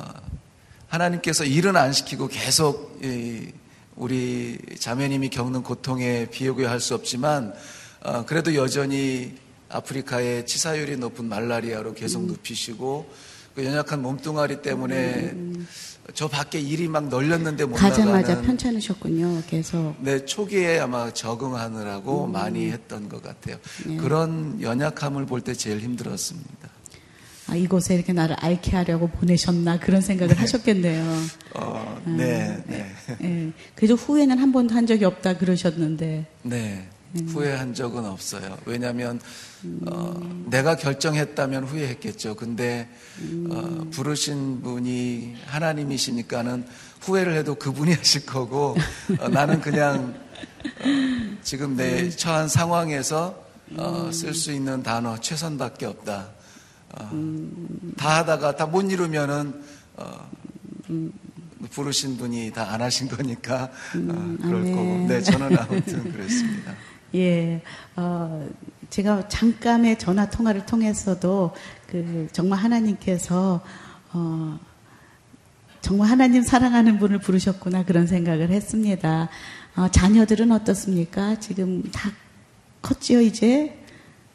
하나님께서 0.88 1.44
일은 1.44 1.76
안 1.76 1.94
시키고 1.94 2.28
계속 2.28 3.00
이, 3.04 3.52
우리 3.96 4.58
자매님이 4.80 5.30
겪는 5.30 5.64
고통에 5.64 6.28
비교할 6.32 6.80
수 6.80 6.96
없지만 6.96 7.54
어, 8.04 8.26
그래도 8.26 8.56
여전히 8.56 9.38
아프리카의 9.70 10.46
치사율이 10.46 10.98
높은 10.98 11.26
말라리아로 11.26 11.94
계속 11.94 12.24
눕히시고 12.24 13.31
그 13.56 13.66
연약한 13.66 14.02
몸뚱아리 14.02 14.62
때문에 14.62 15.34
저 16.14 16.28
밖에 16.28 16.60
일이 16.60 16.88
막 16.88 17.08
널렸는데 17.10 17.66
못 17.66 17.76
가자마자 17.76 18.20
나가는 18.30 18.42
편찮으셨군요. 18.44 19.44
계속. 19.48 19.96
네, 20.00 20.26
초기에 20.26 20.80
아마 20.80 21.12
적응하느라고 21.14 22.28
많이 22.28 22.72
했던 22.72 23.08
것 23.10 23.22
같아요. 23.22 23.58
네. 23.86 23.98
그런 23.98 24.62
연약함을 24.62 25.26
볼 25.26 25.42
때 25.42 25.54
제일 25.54 25.80
힘들었습니다. 25.80 26.70
아, 27.48 27.56
이곳에 27.56 27.96
이렇게 27.96 28.14
나를 28.14 28.36
앓게 28.40 28.72
하려고 28.78 29.08
보내셨나 29.08 29.80
그런 29.80 30.00
생각을 30.02 30.40
하셨겠네요. 30.40 31.04
어, 31.56 32.02
음, 32.08 32.16
네, 32.18 32.64
네. 32.68 32.92
예. 33.24 33.52
그래도 33.76 33.96
후회는 33.96 34.38
한 34.38 34.52
번도 34.54 34.74
한 34.74 34.86
적이 34.88 35.06
없다 35.06 35.38
그러셨는데. 35.38 36.26
네. 36.44 36.88
음. 37.16 37.28
후회한 37.30 37.74
적은 37.74 38.06
없어요. 38.06 38.58
왜냐하면 38.66 39.20
어, 39.88 40.46
내가 40.46 40.76
결정했다면 40.76 41.66
후회했겠죠. 41.66 42.36
근데 42.36 42.88
음. 43.20 43.48
어, 43.52 43.90
부르신 43.92 44.62
분이 44.62 45.36
하나님이시니까는 45.48 46.66
후회를 47.02 47.36
해도 47.36 47.56
그분이 47.56 47.94
하실 47.96 48.26
거고 48.26 48.76
어, 49.20 49.28
나는 49.30 49.60
그냥 49.62 50.16
어, 50.80 51.38
지금 51.44 51.76
내 51.76 52.04
음. 52.04 52.10
처한 52.12 52.48
상황에서 52.48 53.44
어, 53.78 54.10
쓸수 54.12 54.52
있는 54.52 54.84
단어 54.84 55.18
최선밖에 55.20 55.86
없다. 55.86 56.30
어, 56.94 57.10
음. 57.14 57.94
다 57.98 58.18
하다가 58.20 58.56
다 58.56 58.66
못 58.68 58.90
이루면은 58.92 59.62
어, 59.98 60.30
부르신 61.72 62.18
분이 62.18 62.52
다 62.52 62.64
안 62.72 62.82
하신 62.82 63.08
거니까 63.08 63.64
어, 63.96 64.36
그럴 64.42 64.62
아멘. 64.62 64.76
거고. 64.76 65.06
네, 65.08 65.22
저는 65.22 65.58
아무튼 65.58 66.12
그랬습니다. 66.12 66.74
예, 67.16 67.62
어, 67.96 68.50
제가 68.90 69.28
잠깐의 69.28 70.00
전화 70.00 70.30
통화를 70.30 70.66
통해서도 70.66 71.54
그 71.88 72.28
정말 72.32 72.60
하나님께서 72.60 73.62
어, 74.14 74.60
정말 75.82 76.10
하나님 76.10 76.44
사랑하는 76.44 77.00
분을 77.00 77.20
부르셨구나 77.20 77.84
그런 77.86 78.08
생각을 78.08 78.50
했습니다. 78.50 79.30
어, 79.76 79.88
자녀들은 79.90 80.52
어떻습니까? 80.52 81.40
지금 81.40 81.84
다 81.92 82.12
컸지요 82.82 83.22
이제? 83.22 83.78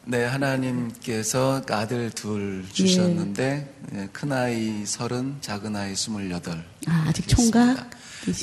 네, 0.05 0.23
하나님께서 0.23 1.61
아들 1.69 2.09
둘 2.11 2.65
주셨는데 2.71 3.75
예, 3.95 4.09
큰 4.13 4.31
아이 4.31 4.85
서른, 4.85 5.35
작은 5.41 5.75
아이 5.75 5.95
스물여덟. 5.95 6.63
아, 6.87 7.05
아직. 7.07 7.27
총각이십니다. 7.27 7.96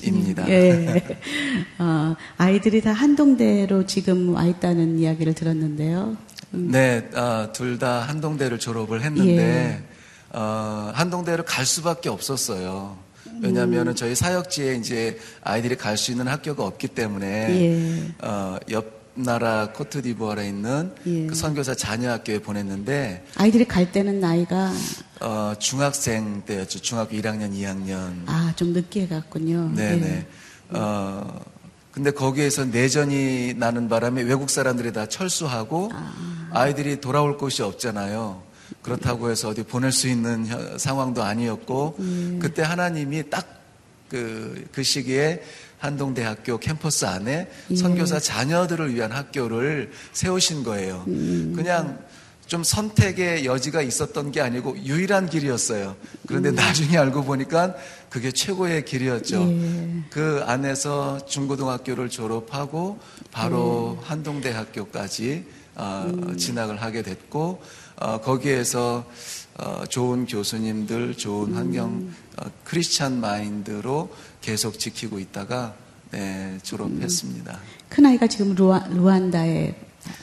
입니다. 0.05 0.49
예. 0.49 1.03
어, 1.79 2.15
아이들이 2.37 2.81
다 2.81 2.93
한동대로 2.93 3.87
지금 3.87 4.35
와 4.35 4.45
있다는 4.45 4.99
이야기를 4.99 5.35
들었는데요. 5.35 6.17
네, 6.51 7.09
둘다 7.53 8.01
한동대를 8.03 8.59
졸업을 8.59 9.01
예. 9.01 9.05
했는데 9.05 9.83
어, 10.31 10.91
한동대를 10.95 11.45
갈 11.45 11.67
수밖에 11.67 12.09
없었어요. 12.09 12.97
왜냐하면 13.43 13.89
음. 13.89 13.95
저희 13.95 14.15
사역지에 14.15 14.77
이제 14.77 15.19
아이들이 15.43 15.77
갈 15.77 15.97
수 15.97 16.13
있는 16.13 16.29
학교가 16.29 16.65
없기 16.65 16.89
때문에 16.89 17.27
예. 17.51 18.27
어, 18.27 18.59
옆 18.71 18.94
나라 19.15 19.71
코트디부아르에 19.73 20.49
있는 20.49 20.93
예. 21.07 21.27
그 21.27 21.35
선교사 21.35 21.75
자녀 21.75 22.11
학교에 22.11 22.41
보냈는데 22.41 23.25
아이들이 23.37 23.65
갈 23.65 23.93
때는 23.93 24.19
나이가 24.21 24.73
어, 25.21 25.55
중학생 25.59 26.43
때였죠. 26.45 26.81
중학교 26.81 27.17
1학년, 27.17 27.53
2학년. 27.53 28.23
아, 28.27 28.53
좀 28.57 28.73
늦게 28.73 29.07
갔군요. 29.07 29.71
네네. 29.75 30.07
예. 30.07 30.27
어, 30.77 31.41
근데 31.93 32.11
거기에서 32.11 32.65
내전이 32.65 33.55
나는 33.55 33.89
바람에 33.89 34.23
외국 34.23 34.51
사람들이 34.51 34.93
다 34.93 35.07
철수하고 35.07 35.91
아. 36.51 36.69
이들이 36.69 37.01
돌아올 37.01 37.39
곳이 37.39 37.63
없잖아요. 37.63 38.43
그렇다고 38.83 39.31
해서 39.31 39.49
어디 39.51 39.63
보낼 39.63 39.93
수 39.93 40.09
있는 40.09 40.47
혀- 40.49 40.77
상황도 40.79 41.23
아니었고 41.23 41.97
그때 42.41 42.63
하나님이 42.63 43.31
딱 43.31 43.47
그, 44.09 44.67
그 44.73 44.83
시기에 44.83 45.43
한동대학교 45.85 46.59
캠퍼스 46.59 47.05
안에 47.05 47.51
선교사 47.77 48.19
자녀들을 48.19 48.95
위한 48.95 49.13
학교를 49.13 49.91
세우신 50.13 50.65
거예요. 50.65 51.05
그냥 51.05 51.99
좀 52.47 52.63
선택의 52.63 53.47
여지가 53.47 53.83
있었던 53.83 54.31
게 54.33 54.41
아니고 54.41 54.77
유일한 54.85 55.29
길이었어요. 55.29 55.97
그런데 56.27 56.51
나중에 56.51 56.97
알고 56.97 57.25
보니까 57.25 57.75
그게 58.11 58.33
최고의 58.33 58.85
길이었죠. 58.85 59.43
예. 59.43 60.03
그 60.11 60.43
안에서 60.47 61.25
중고등학교를 61.27 62.11
졸업하고 62.11 62.99
바로 63.31 63.99
한동대학교까지 64.03 65.45
어, 65.77 66.33
진학을 66.37 66.81
하게 66.81 67.03
됐고 67.03 67.61
어, 67.97 68.21
거기에서 68.21 69.05
어, 69.57 69.85
좋은 69.89 70.27
교수님들, 70.27 71.17
좋은 71.17 71.55
환경, 71.55 72.13
어, 72.37 72.51
크리스찬 72.65 73.21
마인드로 73.21 74.11
계속 74.45 74.79
지키고 74.79 75.19
있다가 75.19 75.75
네, 76.11 76.59
졸업했습니다. 76.63 77.59
큰아이가 77.89 78.27
지금 78.27 78.55
루아, 78.55 78.87
루안다에 78.91 79.75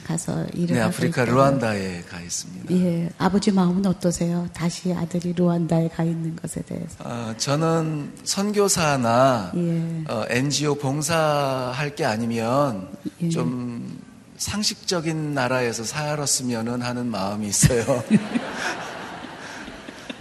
가서 0.06 0.46
일을 0.54 0.76
네, 0.76 0.80
하고 0.80 0.94
아프리카 0.94 1.22
있다고. 1.24 1.36
루안다에 1.36 2.02
가 2.02 2.20
있습니다. 2.20 2.72
예, 2.72 3.10
아버지 3.18 3.50
마음은 3.50 3.84
어떠세요? 3.84 4.48
다시 4.52 4.92
아들이 4.92 5.32
루안다에 5.32 5.88
가 5.88 6.04
있는 6.04 6.36
것에 6.36 6.62
대해서. 6.62 6.94
어, 7.00 7.34
저는 7.36 8.12
선교사나 8.22 9.52
예. 9.56 10.04
어, 10.08 10.24
NGO 10.30 10.76
봉사할 10.76 11.96
게 11.96 12.04
아니면 12.04 12.88
예. 13.22 13.28
좀 13.28 13.98
상식적인 14.36 15.34
나라에서 15.34 15.82
살았으면 15.82 16.80
하는 16.80 17.06
마음이 17.06 17.48
있어요. 17.48 18.04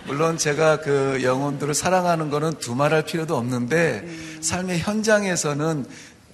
물론 0.08 0.38
제가 0.38 0.80
그 0.80 1.20
영혼들을 1.22 1.76
사랑하는 1.76 2.32
거는 2.32 2.56
두말할 2.56 3.06
필요도 3.06 3.38
없는데 3.38 4.08
삶의 4.42 4.80
현장에서는 4.80 5.86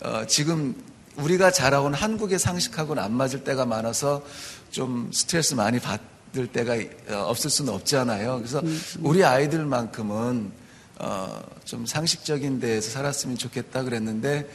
어, 0.03 0.25
지금 0.25 0.73
우리가 1.17 1.51
자라온 1.51 1.93
한국의 1.93 2.39
상식하고는 2.39 3.03
안 3.03 3.11
맞을 3.11 3.43
때가 3.43 3.65
많아서 3.65 4.23
좀 4.71 5.09
스트레스 5.11 5.53
많이 5.53 5.79
받을 5.79 6.47
때가 6.47 6.75
어, 7.09 7.25
없을 7.27 7.49
수는 7.49 7.73
없잖아요. 7.73 8.37
그래서 8.37 8.61
우리 9.01 9.25
아이들만큼은 9.25 10.51
어, 10.99 11.43
좀 11.65 11.85
상식적인 11.85 12.61
데에서 12.61 12.89
살았으면 12.91 13.37
좋겠다 13.37 13.83
그랬는데 13.83 14.49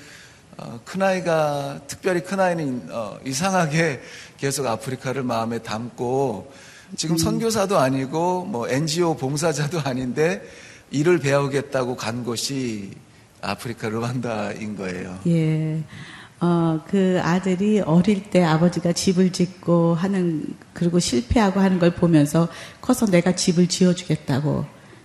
어, 0.57 0.81
큰아이가 0.87 1.83
특별히 1.87 2.23
큰아이는 2.23 2.89
어, 2.91 3.19
이상하게 3.27 4.01
계속 4.39 4.67
아프리카를 4.67 5.23
마음에 5.23 5.59
담고 5.59 6.72
지금 6.97 7.17
선교사도 7.17 7.79
아니고 7.79 8.45
뭐 8.45 8.69
NGO 8.69 9.17
봉사자도 9.17 9.81
아닌데 9.81 10.43
일을 10.91 11.19
배우겠다고 11.19 11.97
간 11.97 12.25
곳이 12.25 12.91
아프리카 13.41 13.89
르완다인 13.89 14.77
거예요. 14.77 15.19
예. 15.27 15.83
어, 16.41 16.81
그 16.89 17.21
아들이 17.23 17.81
어릴 17.81 18.25
때 18.31 18.43
아버지가 18.43 18.93
집을 18.93 19.31
짓고 19.31 19.95
하는, 19.95 20.45
그리고 20.73 20.99
실패하고 20.99 21.61
하는 21.61 21.79
걸 21.79 21.95
보면서 21.95 22.49
커서 22.81 23.07
내가 23.07 23.37
집을 23.37 23.69
지어주겠다고 23.69 24.65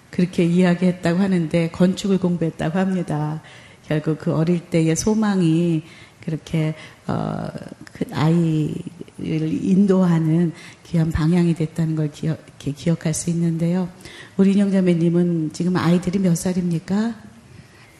그렇게 0.09 0.43
이야기했다고 0.43 1.19
하는데 1.19 1.69
건축을 1.69 2.17
공부했다고 2.17 2.79
합니다. 2.79 3.41
결국 3.87 4.17
그 4.17 4.33
어릴 4.35 4.61
때의 4.69 4.95
소망이 4.95 5.83
그렇게 6.27 6.75
어, 7.07 7.47
그 7.93 8.05
아이를 8.11 9.63
인도하는 9.63 10.51
귀한 10.85 11.09
방향이 11.09 11.55
됐다는 11.55 11.95
걸 11.95 12.11
기억, 12.11 12.37
이렇게 12.45 12.73
기억할 12.73 13.13
수 13.13 13.29
있는데요. 13.29 13.87
우리 14.35 14.51
인형 14.51 14.69
자매님은 14.69 15.51
지금 15.53 15.77
아이들이 15.77 16.19
몇 16.19 16.35
살입니까? 16.35 17.15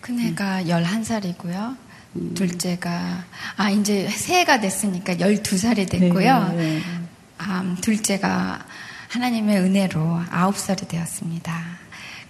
큰애가 0.02 0.64
11살이고요. 0.64 1.78
둘째가, 2.36 3.24
아, 3.56 3.70
이제 3.70 4.10
새해가 4.10 4.60
됐으니까 4.60 5.16
12살이 5.16 5.90
됐고요. 5.90 6.50
네, 6.50 6.56
네. 6.56 6.82
아, 7.38 7.76
둘째가 7.80 8.66
하나님의 9.08 9.60
은혜로 9.60 10.22
9살이 10.30 10.88
되었습니다. 10.90 11.87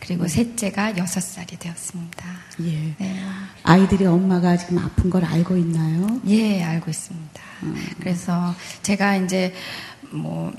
그리고 0.08 0.26
셋째가 0.26 0.94
6살이 0.94 1.60
되었습니다. 1.60 2.26
예. 2.62 2.96
네. 2.98 3.22
아이들이 3.64 4.06
엄마가 4.06 4.56
지금 4.56 4.78
아픈 4.78 5.10
걸 5.10 5.26
알고 5.26 5.58
있나요? 5.58 6.22
예, 6.28 6.64
알고 6.64 6.90
있습니다. 6.90 7.42
그래서 8.00 8.56
제가 8.84 9.18
이제 9.18 9.54
뭐, 10.12 10.54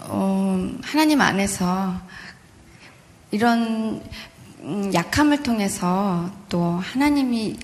어, 0.00 0.70
하나님 0.82 1.22
안에서 1.22 1.98
이런 3.30 4.02
음, 4.60 4.92
약함을 4.92 5.42
통해서 5.42 6.30
또 6.50 6.62
하나님이 6.62 7.56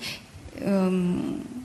음, 0.63 1.58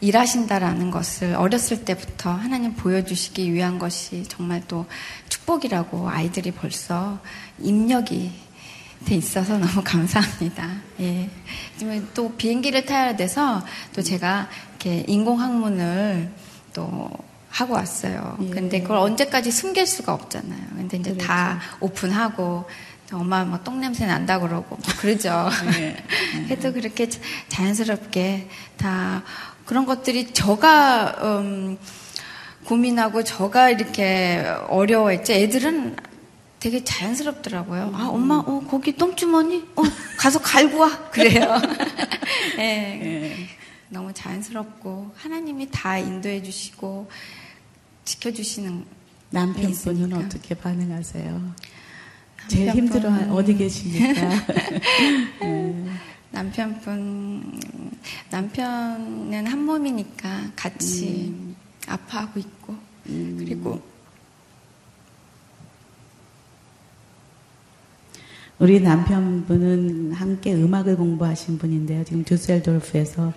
일하신다라는 0.00 0.90
것을 0.90 1.34
어렸을 1.34 1.84
때부터 1.84 2.30
하나님 2.32 2.74
보여주시기 2.74 3.52
위한 3.52 3.78
것이 3.78 4.24
정말 4.28 4.62
또 4.68 4.86
축복이라고 5.28 6.08
아이들이 6.10 6.50
벌써 6.50 7.18
입력이 7.60 8.32
돼 9.06 9.14
있어서 9.16 9.56
너무 9.58 9.82
감사합니다. 9.84 10.68
예. 11.00 11.28
지금 11.78 12.08
또 12.14 12.32
비행기를 12.36 12.84
타야 12.86 13.16
돼서 13.16 13.64
또 13.94 14.02
제가 14.02 14.48
이렇게 14.70 15.04
인공항문을 15.08 16.30
또 16.72 17.10
하고 17.50 17.74
왔어요. 17.74 18.36
예. 18.42 18.50
근데 18.50 18.82
그걸 18.82 18.98
언제까지 18.98 19.50
숨길 19.52 19.86
수가 19.86 20.12
없잖아요. 20.12 20.60
근데 20.76 20.96
이제 20.98 21.16
다 21.16 21.60
오픈하고 21.80 22.64
엄마 23.12 23.44
뭐 23.44 23.62
똥냄새 23.62 24.06
난다 24.06 24.40
그러고 24.40 24.76
뭐 24.76 24.94
그러죠. 24.98 25.48
해도 26.50 26.72
그렇게 26.72 27.08
자- 27.08 27.20
자연스럽게 27.48 28.48
다 28.76 29.22
그런 29.64 29.86
것들이 29.86 30.32
저가 30.32 31.16
음, 31.22 31.78
고민하고 32.64 33.24
저가 33.24 33.70
이렇게 33.70 34.44
어려워했지 34.68 35.32
애들은 35.32 35.96
되게 36.60 36.82
자연스럽더라고요. 36.82 37.92
아 37.94 38.08
엄마 38.08 38.36
어 38.36 38.60
거기 38.66 38.96
똥주머니 38.96 39.64
어 39.76 39.82
가서 40.18 40.38
갈고 40.40 40.78
와 40.78 40.88
그래요. 41.10 41.60
예. 42.58 43.36
너무 43.90 44.12
자연스럽고 44.14 45.12
하나님이 45.14 45.68
다 45.70 45.98
인도해 45.98 46.42
주시고 46.42 47.10
지켜주시는 48.04 48.84
남편분은. 49.30 50.24
어떻게 50.24 50.54
반응하세요? 50.54 51.54
제일 52.48 52.70
힘들어 52.70 53.10
어디 53.30 53.54
계십니까? 53.54 54.30
남편분 56.34 57.60
남편은 58.30 59.46
한 59.46 59.64
몸이니까 59.64 60.50
같이 60.56 61.32
아파하고 61.86 62.40
있고 62.40 62.74
그리고 63.04 63.80
우리 68.58 68.80
남편분은 68.80 70.12
함께 70.12 70.54
음악을 70.54 70.96
공부하신 70.96 71.58
분인데요. 71.58 72.04
지금 72.04 72.24
düsseldorf에서 72.24 73.32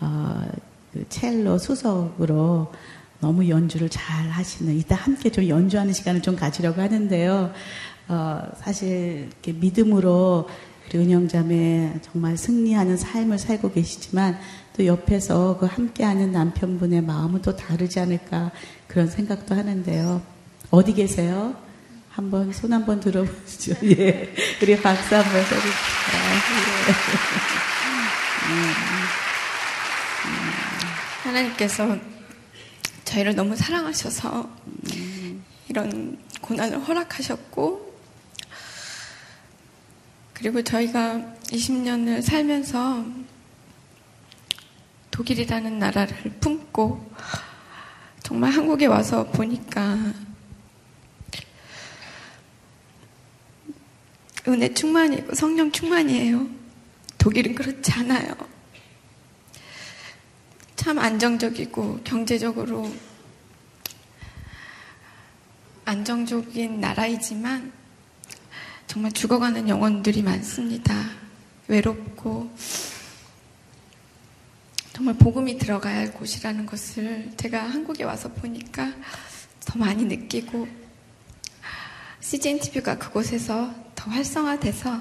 어, 0.00 0.48
그 0.92 1.04
첼로 1.08 1.58
수석으로 1.58 2.72
너무 3.20 3.48
연주를 3.48 3.88
잘 3.88 4.28
하시는 4.28 4.74
이따 4.74 4.96
함께 4.96 5.30
좀 5.30 5.46
연주하는 5.46 5.92
시간을 5.92 6.22
좀 6.22 6.36
가지려고 6.36 6.80
하는데요. 6.80 7.52
어, 8.08 8.42
사실 8.56 9.28
이렇게 9.28 9.52
믿음으로 9.52 10.48
우리 10.90 10.98
은영자매 10.98 12.00
정말 12.02 12.36
승리하는 12.36 12.96
삶을 12.96 13.38
살고 13.38 13.70
계시지만 13.70 14.36
또 14.76 14.84
옆에서 14.86 15.56
그 15.58 15.66
함께하는 15.66 16.32
남편분의 16.32 17.02
마음은 17.02 17.42
또 17.42 17.54
다르지 17.54 18.00
않을까 18.00 18.50
그런 18.88 19.06
생각도 19.06 19.54
하는데요. 19.54 20.20
어디 20.70 20.92
계세요? 20.92 21.54
한번 22.08 22.52
손 22.52 22.72
한번 22.72 22.98
들어보시죠. 22.98 23.76
예, 24.00 24.34
우리 24.60 24.80
박수 24.80 25.14
한번 25.14 25.42
쳐주세요. 25.42 25.70
하나님께서 31.22 31.96
저희를 33.04 33.36
너무 33.36 33.54
사랑하셔서 33.54 34.50
이런 35.68 36.18
고난을 36.40 36.80
허락하셨고 36.80 37.89
그리고 40.40 40.62
저희가 40.62 41.34
20년을 41.48 42.22
살면서 42.22 43.04
독일이라는 45.10 45.78
나라를 45.78 46.16
품고 46.40 47.12
정말 48.22 48.50
한국에 48.50 48.86
와서 48.86 49.22
보니까 49.32 49.98
은혜 54.48 54.72
충만이고 54.72 55.34
성령 55.34 55.70
충만이에요. 55.70 56.48
독일은 57.18 57.54
그렇지 57.54 57.92
않아요. 57.92 58.34
참 60.74 60.98
안정적이고 60.98 62.00
경제적으로 62.02 62.90
안정적인 65.84 66.80
나라이지만 66.80 67.79
정말 68.90 69.12
죽어가는 69.12 69.68
영혼들이 69.68 70.20
많습니다. 70.20 70.92
외롭고 71.68 72.50
정말 74.92 75.14
복음이 75.14 75.58
들어가야 75.58 75.96
할 75.96 76.12
곳이라는 76.12 76.66
것을 76.66 77.30
제가 77.36 77.62
한국에 77.62 78.02
와서 78.02 78.28
보니까 78.32 78.92
더 79.64 79.78
많이 79.78 80.04
느끼고 80.06 80.66
CGN 82.18 82.58
TV가 82.58 82.98
그곳에서 82.98 83.72
더 83.94 84.10
활성화돼서 84.10 85.00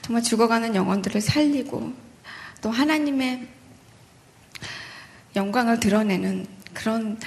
정말 0.00 0.22
죽어가는 0.22 0.76
영혼들을 0.76 1.20
살리고 1.20 1.92
또 2.62 2.70
하나님의 2.70 3.48
영광을 5.34 5.80
드러내는 5.80 6.46
그런 6.72 7.18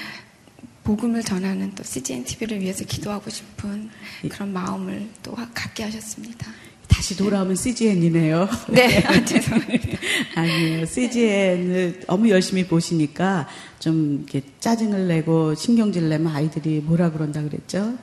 복음을 0.83 1.21
전하는 1.23 1.71
또 1.75 1.83
CGN 1.83 2.23
TV를 2.25 2.59
위해서 2.59 2.83
기도하고 2.85 3.29
싶은 3.29 3.89
그런 4.29 4.51
마음을 4.53 5.07
또 5.23 5.35
갖게 5.53 5.83
하셨습니다. 5.83 6.47
다시 6.87 7.15
돌아오면 7.15 7.55
CGN이네요. 7.55 8.49
네, 8.69 9.01
아, 9.05 9.23
죄송합니다. 9.23 9.97
아니에요. 10.35 10.85
CGN을 10.85 12.01
너무 12.07 12.29
열심히 12.29 12.67
보시니까 12.67 13.47
좀 13.79 14.25
이렇게 14.29 14.41
짜증을 14.59 15.07
내고 15.07 15.55
신경질 15.55 16.09
내면 16.09 16.35
아이들이 16.35 16.81
뭐라 16.81 17.11
그런다 17.11 17.41
그랬죠? 17.43 17.97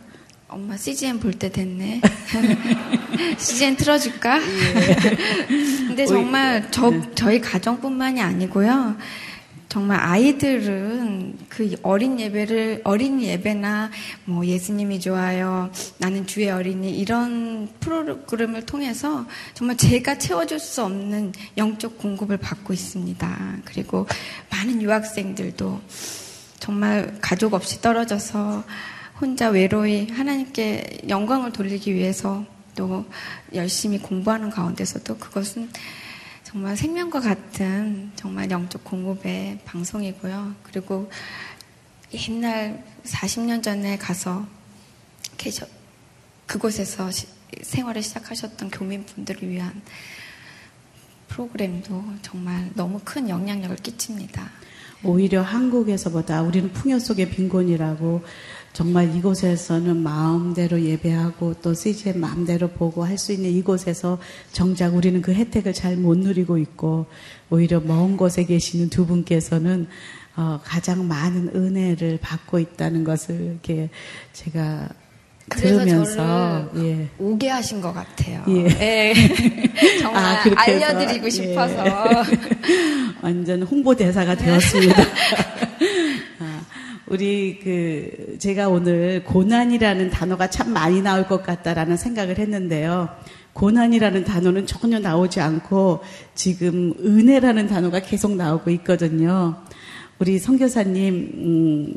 엄마 0.49 0.77
CGN 0.79 1.21
볼 1.21 1.35
때 1.35 1.51
됐네. 1.53 2.01
CGN 3.37 3.77
틀어줄까? 3.77 4.41
근데 5.87 6.07
정말 6.07 6.69
저, 6.71 6.91
저희 7.15 7.41
가정뿐만이 7.41 8.21
아니고요. 8.23 8.97
정말 9.69 10.01
아이들은 10.01 11.39
그 11.51 11.77
어린 11.83 12.19
예배를, 12.19 12.81
어린 12.85 13.21
예배나 13.21 13.91
뭐 14.25 14.47
예수님이 14.47 14.99
좋아요, 14.99 15.71
나는 15.99 16.27
주의 16.27 16.49
어린이 16.51 16.99
이런 16.99 17.69
프로그램을 17.81 18.65
통해서 18.65 19.27
정말 19.53 19.77
제가 19.77 20.17
채워줄 20.17 20.59
수 20.59 20.85
없는 20.85 21.33
영적 21.59 21.99
공급을 21.99 22.39
받고 22.39 22.73
있습니다. 22.73 23.59
그리고 23.67 24.07
많은 24.51 24.81
유학생들도 24.81 25.81
정말 26.61 27.19
가족 27.21 27.53
없이 27.53 27.83
떨어져서 27.83 28.65
혼자 29.21 29.51
외로이 29.51 30.09
하나님께 30.09 31.03
영광을 31.09 31.53
돌리기 31.53 31.93
위해서 31.95 32.45
또 32.75 33.05
열심히 33.55 33.99
공부하는 33.99 34.49
가운데서도 34.51 35.19
그것은 35.19 35.69
정말 36.49 36.79
생명과 36.79 37.21
같은 37.21 38.11
정말 38.17 38.51
영적 38.51 38.83
공급의 38.83 39.59
방송이고요. 39.67 40.55
그리고 40.63 41.11
옛날 42.15 42.83
40년 43.05 43.63
전에 43.63 43.99
가서 43.99 44.47
계셔 45.37 45.67
그곳에서 46.47 47.11
시- 47.11 47.27
생활을 47.61 48.03
시작하셨던 48.03 48.71
교민분들을 48.71 49.47
위한 49.47 49.83
프로그램도 51.29 52.03
정말 52.23 52.71
너무 52.75 52.99
큰 53.05 53.29
영향력을 53.29 53.77
끼칩니다. 53.77 54.49
오히려 55.05 55.43
한국에서보다 55.43 56.41
우리는 56.41 56.73
풍요 56.73 56.99
속의 56.99 57.29
빈곤이라고 57.29 58.25
정말 58.79 59.13
이곳에서는 59.17 59.97
마음대로 60.05 60.81
예배하고 60.81 61.55
또 61.63 61.75
CGN 61.75 62.21
마음대로 62.21 62.69
보고 62.69 63.03
할 63.03 63.19
수 63.19 63.33
있는 63.33 63.51
이곳에서 63.51 64.21
정작 64.53 64.95
우리는 64.95 65.21
그 65.21 65.35
혜택을 65.35 65.73
잘 65.73 65.97
못 65.97 66.17
누리고 66.17 66.59
있고 66.59 67.07
오히려 67.51 67.81
먼 67.81 68.17
곳에 68.17 68.45
계시는 68.45 68.89
두 68.89 69.05
분께서는 69.05 69.89
어, 70.37 70.61
가장 70.63 71.09
많은 71.09 71.51
은혜를 71.57 72.21
받고 72.23 72.61
있다는 72.61 73.03
것을 73.03 73.41
이렇게 73.41 73.91
제가 74.33 74.89
들으면서 75.49 76.71
예. 76.77 77.09
오게 77.19 77.49
하신 77.49 77.81
것 77.81 77.93
같아요. 77.93 78.45
예. 78.49 78.67
예. 78.81 79.15
정말 80.01 80.25
아? 80.25 80.45
알려드리고 80.55 81.27
예. 81.27 81.31
싶어서. 81.31 81.85
완전 83.23 83.63
홍보 83.65 83.97
대사가 83.97 84.37
되었습니다. 84.37 85.03
아, 86.39 86.58
우리 87.11 87.59
그 87.63 88.37
제가 88.39 88.69
오늘 88.69 89.25
고난이라는 89.25 90.11
단어가 90.11 90.51
참 90.51 90.73
많이 90.73 91.01
나올 91.01 91.27
것 91.27 91.43
같다라는 91.43 91.97
생각을 91.97 92.39
했는데요. 92.39 93.09
고난이라는 93.55 94.25
단어는 94.25 94.67
전혀 94.67 94.99
나오지 94.99 95.41
않고 95.41 96.01
지금 96.35 96.93
은혜라는 97.01 97.67
단어가 97.67 98.01
계속 98.01 98.37
나오고 98.37 98.71
있거든요. 98.71 99.57
우리 100.19 100.39
선교사님 100.39 101.15
음, 101.15 101.95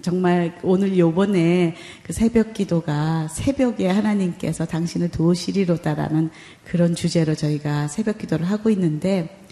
정말 0.00 0.56
오늘 0.62 0.96
요번에 0.96 1.74
그 2.04 2.12
새벽 2.12 2.54
기도가 2.54 3.26
새벽에 3.28 3.88
하나님께서 3.88 4.64
당신을 4.64 5.08
도우시리로다라는 5.08 6.30
그런 6.64 6.94
주제로 6.94 7.34
저희가 7.34 7.88
새벽 7.88 8.18
기도를 8.18 8.48
하고 8.48 8.70
있는데 8.70 9.44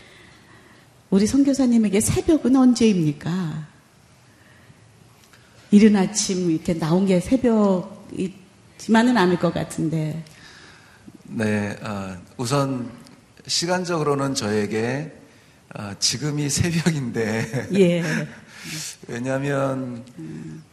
우리 1.11 1.27
선교사님에게 1.27 1.99
새벽은 2.01 2.55
언제입니까? 2.55 3.80
이른 5.70 5.96
아침 5.96 6.50
이렇게 6.50 6.78
나온 6.78 7.06
게 7.06 7.20
새벽이지만은 7.20 9.16
않을 9.16 9.38
것 9.38 9.54
같은데. 9.54 10.22
네, 11.24 11.76
어, 11.83 12.16
우선 12.37 12.90
시간적으로는 13.46 14.35
저에게 14.35 15.12
어, 15.76 15.92
지금이 16.00 16.50
새벽인데 16.50 17.68
예. 17.78 18.02
왜냐하면 19.06 20.04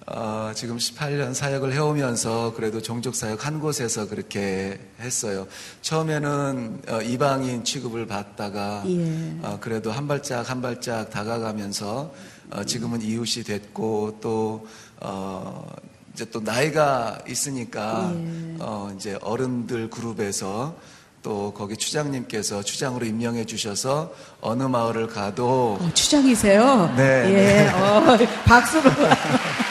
어, 0.08 0.52
지금 0.56 0.78
18년 0.78 1.34
사역을 1.34 1.74
해오면서 1.74 2.54
그래도 2.56 2.82
종족 2.82 3.16
사역 3.16 3.46
한 3.46 3.60
곳에서 3.60 4.08
그렇게 4.08 4.80
했어요. 5.00 5.48
처음에는 5.82 6.82
어, 6.90 7.02
이방인 7.04 7.64
취급을 7.64 8.08
받다가 8.08 8.84
예. 8.88 9.38
어, 9.44 9.60
그래도 9.62 9.92
한 9.92 10.08
발짝 10.08 10.50
한 10.50 10.62
발짝 10.62 11.10
다가가면서 11.12 12.14
어, 12.50 12.64
지금은 12.64 13.02
이웃이 13.02 13.44
됐고 13.44 14.20
또 14.22 14.68
어, 15.02 15.68
이제 16.14 16.26
또 16.32 16.40
나이가 16.40 17.20
있으니까 17.28 18.12
예. 18.16 18.56
어, 18.60 18.92
이제 18.96 19.18
어른들 19.22 19.90
그룹에서 19.90 20.76
또 21.22 21.54
거기 21.54 21.76
추장님께서 21.76 22.64
추장으로 22.64 23.06
임명해 23.06 23.46
주셔서 23.46 24.14
어느 24.42 24.64
마을을 24.64 25.08
가도 25.08 25.78
어, 25.80 25.92
추장이세요? 25.94 26.94
네, 26.96 27.04
예. 27.04 27.34
네. 27.34 27.70
어, 27.70 28.18
박수로. 28.46 28.90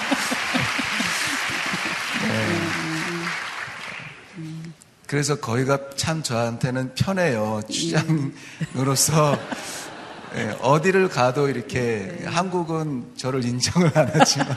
그래서 5.06 5.36
거기가 5.36 5.78
참 5.94 6.22
저한테는 6.22 6.94
편해요. 6.94 7.62
추장으로서 7.70 9.38
예, 10.34 10.56
어디를 10.60 11.08
가도 11.08 11.48
이렇게 11.48 12.22
한국은 12.24 13.12
저를 13.16 13.44
인정을 13.44 13.92
안 13.96 14.10
하지만 14.12 14.48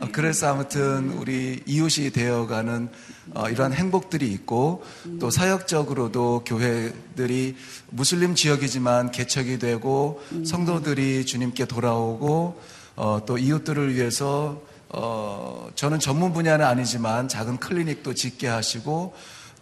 어, 0.00 0.08
그래서 0.12 0.48
아무튼 0.48 1.10
우리 1.12 1.60
이웃이 1.66 2.10
되어가는 2.10 2.88
어, 3.34 3.48
이러한 3.48 3.72
행복들이 3.72 4.30
있고 4.32 4.84
또 5.18 5.30
사역적으로도 5.30 6.44
교회들이 6.46 7.56
무슬림 7.90 8.34
지역이지만 8.34 9.10
개척이 9.10 9.58
되고 9.58 10.22
성도들이 10.44 11.26
주님께 11.26 11.66
돌아오고 11.66 12.60
어, 12.96 13.22
또 13.26 13.38
이웃들을 13.38 13.94
위해서 13.94 14.62
어, 14.88 15.68
저는 15.74 16.00
전문 16.00 16.32
분야는 16.32 16.64
아니지만 16.64 17.28
작은 17.28 17.58
클리닉도 17.58 18.14
짓게 18.14 18.48
하시고 18.48 19.14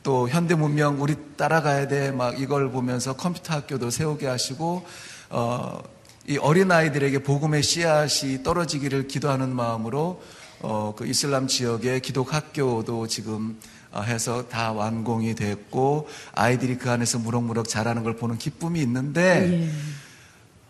또 0.03 0.29
현대 0.29 0.55
문명 0.55 1.03
우리 1.03 1.17
따라가야 1.37 1.89
돼 1.89 2.11
막 2.13 2.41
이걸 2.41 2.71
보면서 2.71 3.15
컴퓨터 3.15 3.55
학교도 3.55 3.91
세우게 3.91 4.27
하시고 4.27 4.85
어, 5.31 5.83
이 6.27 6.37
어린 6.39 6.71
아이들에게 6.71 7.23
복음의 7.23 7.63
씨앗이 7.63 8.43
떨어지기를 8.43 9.09
기도하는 9.09 9.55
마음으로 9.55 10.23
어, 10.61 10.95
그 10.97 11.07
이슬람 11.07 11.47
지역의 11.47 12.01
기독 12.01 12.35
학교도 12.35 13.07
지금 13.07 13.59
어, 13.93 14.03
해서 14.03 14.49
다 14.49 14.73
완공이 14.73 15.35
됐고 15.35 16.09
아이들이 16.35 16.77
그 16.79 16.91
안에서 16.91 17.19
무럭무럭 17.19 17.69
자라는 17.69 18.03
걸 18.03 18.17
보는 18.17 18.39
기쁨이 18.39 18.81
있는데 18.83 19.63
예. 19.65 19.71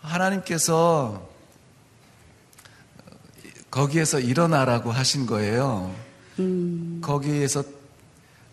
하나님께서 0.00 1.28
거기에서 3.70 4.18
일어나라고 4.20 4.90
하신 4.92 5.26
거예요. 5.26 5.94
음, 6.38 7.00
거기에서 7.02 7.62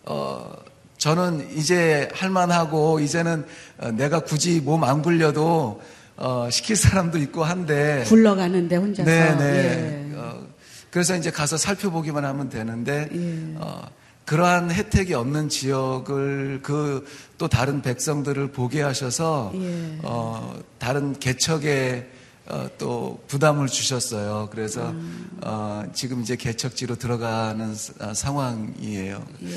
어 0.06 0.50
저는 0.98 1.48
이제 1.56 2.08
할만하고 2.14 3.00
이제는 3.00 3.44
어, 3.78 3.90
내가 3.90 4.20
굳이 4.20 4.60
몸 4.60 4.84
안 4.84 5.02
굴려도 5.02 5.80
어 6.16 6.48
시킬 6.50 6.76
사람도 6.76 7.18
있고 7.18 7.44
한데 7.44 8.04
굴러가는데 8.06 8.76
혼자서. 8.76 9.04
네네. 9.04 9.44
예. 9.44 10.16
어, 10.16 10.46
그래서 10.90 11.14
이제 11.16 11.30
가서 11.30 11.56
살펴보기만 11.56 12.24
하면 12.24 12.48
되는데 12.48 13.08
예. 13.12 13.54
어, 13.58 13.82
그러한 14.24 14.70
혜택이 14.72 15.14
없는 15.14 15.48
지역을 15.48 16.60
그 16.62 17.04
또 17.38 17.48
다른 17.48 17.82
백성들을 17.82 18.52
보게 18.52 18.80
하셔서 18.82 19.52
예. 19.54 19.98
어, 20.02 20.58
다른 20.78 21.18
개척에 21.18 22.08
어, 22.48 22.68
또 22.78 23.22
부담을 23.26 23.66
주셨어요. 23.66 24.48
그래서 24.52 24.90
음. 24.90 25.38
어, 25.42 25.84
지금 25.92 26.22
이제 26.22 26.36
개척지로 26.36 26.96
들어가는 26.96 27.74
사- 27.74 27.92
아, 27.98 28.14
상황이에요. 28.14 29.24
예. 29.42 29.48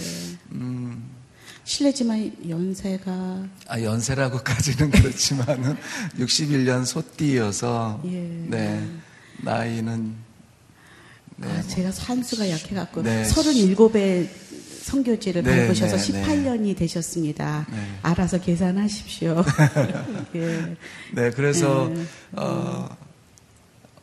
음, 0.54 1.04
실례지만 1.66 2.34
연세가 2.50 3.44
아, 3.68 3.82
연세라고까지는 3.82 4.90
그렇지만은 4.92 5.78
61년 6.18 6.84
소띠여서 6.86 8.02
예. 8.06 8.10
네 8.48 8.90
나이는 9.44 10.16
네, 11.38 11.48
아, 11.48 11.62
제가 11.62 11.92
산수가 11.92 12.50
약해갖고 12.50 13.04
네. 13.04 13.24
37의 13.24 14.28
성교지를 14.82 15.44
네, 15.44 15.68
밟으셔서 15.68 15.98
네, 15.98 16.12
네. 16.12 16.24
18년이 16.24 16.78
되셨습니다. 16.78 17.68
네. 17.70 17.78
알아서 18.02 18.40
계산하십시오. 18.40 19.44
예. 20.36 20.76
네, 21.14 21.32
그래서 21.32 21.90
네. 21.94 22.04
어, 22.34 22.90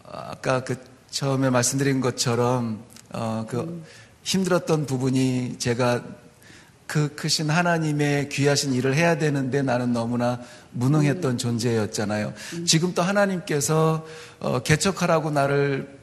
아까 0.04 0.62
그 0.64 0.76
처음에 1.10 1.50
말씀드린 1.50 2.00
것처럼 2.00 2.84
어, 3.12 3.46
그 3.48 3.60
음. 3.60 3.84
힘들었던 4.22 4.86
부분이 4.86 5.56
제가 5.58 6.04
그 6.86 7.14
크신 7.16 7.50
하나님의 7.50 8.28
귀하신 8.28 8.72
일을 8.72 8.94
해야 8.94 9.18
되는데 9.18 9.62
나는 9.62 9.92
너무나 9.92 10.40
무능했던 10.70 11.32
음. 11.32 11.38
존재였잖아요. 11.38 12.32
지금 12.64 12.94
또 12.94 13.02
하나님께서 13.02 14.06
어, 14.38 14.60
개척하라고 14.62 15.30
나를 15.30 15.96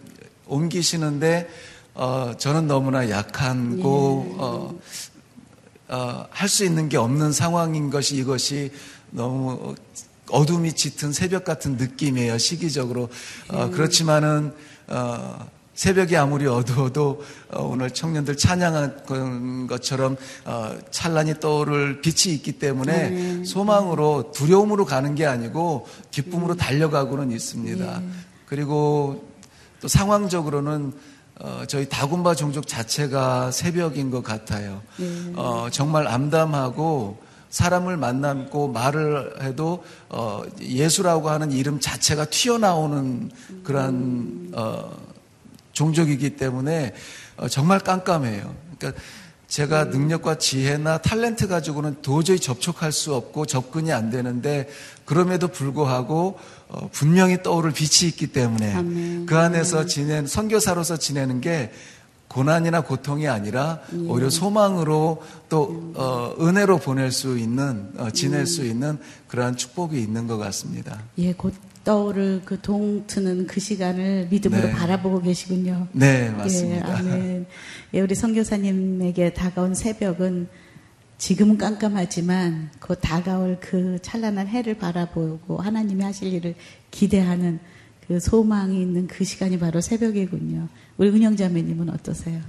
옮기시는데 0.45 1.47
어, 1.95 2.34
저는 2.38 2.67
너무나 2.67 3.10
약한고 3.10 4.25
예. 4.29 4.41
어, 4.41 4.79
어, 5.89 6.25
할 6.32 6.49
수 6.49 6.65
있는 6.65 6.89
게 6.89 6.97
없는 6.97 7.32
상황인 7.32 7.89
것이 7.89 8.15
이것이 8.15 8.71
너무 9.12 9.75
어둠이 10.32 10.73
짙은 10.73 11.13
새벽 11.13 11.43
같은 11.43 11.77
느낌이에요. 11.77 12.38
시기적으로. 12.38 13.10
어, 13.49 13.69
그렇지만은 13.69 14.53
어, 14.88 15.47
새벽이 15.75 16.15
아무리 16.17 16.47
어두워도 16.47 17.23
어, 17.51 17.63
오늘 17.63 17.91
청년들 17.91 18.38
찬양한 18.38 19.67
것처럼 19.67 20.17
어, 20.45 20.75
찬란히 20.89 21.39
떠오를 21.39 22.01
빛이 22.01 22.34
있기 22.36 22.53
때문에 22.53 23.43
소망으로 23.43 24.32
두려움으로 24.34 24.86
가는 24.86 25.13
게 25.15 25.25
아니고 25.25 25.88
기쁨으로 26.12 26.56
달려가고는 26.56 27.32
있습니다. 27.32 28.01
그리고 28.47 29.27
또 29.82 29.88
상황적으로는 29.88 30.93
어, 31.43 31.63
저희 31.67 31.89
다군바 31.89 32.36
종족 32.36 32.67
자체가 32.67 33.51
새벽인 33.51 34.10
것 34.12 34.23
같아요. 34.23 34.82
어, 35.36 35.67
정말 35.69 36.08
암담하고 36.08 37.21
사람을 37.49 37.97
만나고 37.97 38.69
말을 38.69 39.43
해도 39.43 39.84
어, 40.08 40.41
예수라고 40.62 41.29
하는 41.29 41.51
이름 41.51 41.82
자체가 41.82 42.25
튀어나오는 42.25 43.29
그러한 43.65 44.51
어, 44.53 44.97
종족이기 45.73 46.38
때문에 46.38 46.93
어, 47.36 47.49
정말 47.49 47.79
깜깜해요. 47.79 48.56
그러니까 48.79 49.01
제가 49.49 49.84
능력과 49.84 50.39
지혜나 50.39 50.99
탤런트 50.99 51.49
가지고는 51.49 51.97
도저히 52.01 52.39
접촉할 52.39 52.93
수 52.93 53.13
없고 53.13 53.47
접근이 53.47 53.91
안 53.91 54.10
되는데 54.10 54.69
그럼에도 55.03 55.49
불구하고 55.49 56.39
어, 56.73 56.89
분명히 56.91 57.41
떠오를 57.41 57.71
빛이 57.71 58.09
있기 58.09 58.27
때문에 58.27 58.73
아멘. 58.73 59.25
그 59.25 59.38
안에서 59.38 59.86
지낸 59.86 60.25
선교사로서 60.27 60.97
지내는 60.97 61.39
게 61.39 61.71
고난이나 62.27 62.81
고통이 62.81 63.27
아니라 63.27 63.81
오히려 64.07 64.29
소망으로 64.31 65.21
또 65.49 65.93
어, 65.93 66.33
은혜로 66.39 66.79
보낼 66.79 67.12
수 67.12 67.38
있는 67.38 67.91
어, 67.97 68.09
지낼 68.09 68.47
수 68.47 68.65
있는 68.65 68.97
그러한 69.27 69.55
축복이 69.55 70.01
있는 70.01 70.25
것 70.25 70.38
같습니다. 70.38 70.99
예, 71.19 71.33
곧 71.33 71.53
떠오를 71.83 72.41
그 72.43 72.59
동트는 72.59 73.45
그 73.45 73.59
시간을 73.59 74.29
믿음으로 74.31 74.67
네. 74.67 74.71
바라보고 74.71 75.21
계시군요. 75.21 75.88
네, 75.91 76.27
예, 76.27 76.29
맞습니다. 76.29 76.97
아멘. 76.97 77.45
예, 77.93 78.01
우리 78.01 78.15
선교사님에게 78.15 79.33
다가온 79.33 79.75
새벽은 79.75 80.47
지금은 81.17 81.58
깜깜하지만 81.58 82.71
그 82.80 82.95
다가올 82.97 83.60
그 83.62 83.99
찬란한 84.02 84.47
해를 84.47 84.78
바라보고 84.78 85.58
하나님이 85.58 86.04
하실 86.04 86.34
일을 86.34 86.56
기대하는 86.91 87.60
그 88.08 88.19
소망이 88.19 88.82
있는 88.82 89.08
그 89.08 89.23
시간이 89.23 89.60
바로 89.60 89.80
새벽이군요. 89.80 90.67
우리 90.97 91.10
은영 91.10 91.36
자매님은 91.36 91.89
어떠세요? 91.89 92.41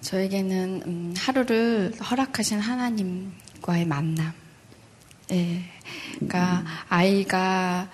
저에게는 0.00 0.82
음, 0.86 1.14
하루를 1.16 1.94
허락하신 1.98 2.60
하나님과의 2.60 3.86
만남. 3.86 4.32
예. 5.32 5.62
그러니까 6.14 6.64
아이가 6.88 7.88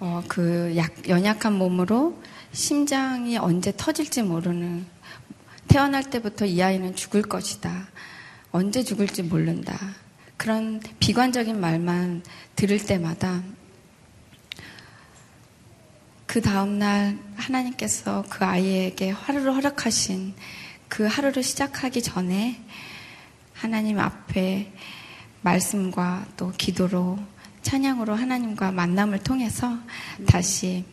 어, 0.00 0.22
그 0.28 0.74
약, 0.76 1.08
연약한 1.08 1.54
몸으로 1.54 2.20
심장이 2.52 3.36
언제 3.36 3.72
터질지 3.76 4.22
모르는 4.22 4.86
태어날 5.66 6.08
때부터 6.08 6.46
이 6.46 6.62
아이는 6.62 6.94
죽을 6.94 7.22
것이다. 7.22 7.88
언제 8.50 8.82
죽을지 8.82 9.22
모른다. 9.22 9.78
그런 10.36 10.80
비관적인 11.00 11.60
말만 11.60 12.22
들을 12.56 12.78
때마다 12.78 13.42
그 16.26 16.40
다음날 16.40 17.18
하나님께서 17.36 18.24
그 18.28 18.44
아이에게 18.44 19.10
하루를 19.10 19.54
허락하신 19.54 20.34
그 20.88 21.06
하루를 21.06 21.42
시작하기 21.42 22.02
전에 22.02 22.62
하나님 23.52 23.98
앞에 23.98 24.72
말씀과 25.42 26.26
또 26.36 26.52
기도로 26.56 27.18
찬양으로 27.62 28.14
하나님과 28.14 28.72
만남을 28.72 29.22
통해서 29.22 29.76
다시 30.26 30.84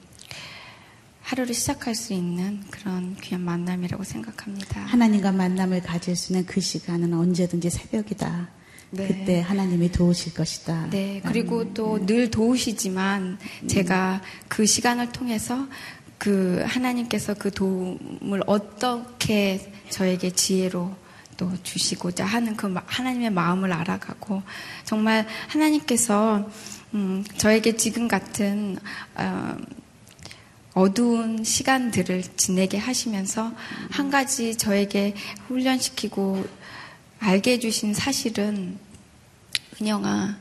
하루를 1.26 1.56
시작할 1.56 1.96
수 1.96 2.14
있는 2.14 2.62
그런 2.70 3.16
귀한 3.20 3.42
만남이라고 3.44 4.04
생각합니다. 4.04 4.82
하나님과 4.82 5.32
만남을 5.32 5.82
가질 5.82 6.16
수 6.16 6.34
있는 6.34 6.46
그 6.46 6.62
시간은 6.62 7.14
언제든지 7.14 7.70
새벽이다. 7.72 8.48
네. 8.92 9.08
그때 9.08 9.42
하나님이 9.42 9.92
도우실 9.92 10.36
것이다. 10.36 10.88
네, 10.92 11.22
그리고 11.26 11.74
또 11.74 11.98
늘 12.06 12.30
도우시지만 12.30 13.40
제가 13.68 14.22
그 14.48 14.68
시간을 14.68 15.12
통해서 15.12 15.68
그 16.20 16.64
하나님께서 16.68 17.34
그 17.34 17.50
도움을 17.52 18.44
어떻게 18.46 19.72
저에게 19.90 20.30
지혜로 20.30 20.96
또 21.38 21.52
주시고자 21.64 22.24
하는 22.24 22.56
그 22.56 22.68
마- 22.68 22.84
하나님의 22.86 23.32
마음을 23.32 23.74
알아가고 23.74 24.44
정말 24.86 25.28
하나님께서 25.48 26.48
음, 26.94 27.24
저에게 27.38 27.76
지금 27.76 28.08
같은 28.08 28.78
어, 29.16 29.58
어두운 30.76 31.46
시간들을 31.46 32.22
지내게 32.36 32.78
하시면서 32.78 33.54
한 33.90 34.10
가지 34.10 34.58
저에게 34.58 35.16
훈련시키고 35.48 36.46
알게 37.20 37.54
해주신 37.54 37.94
사실은 37.94 38.78
은영아 39.82 40.38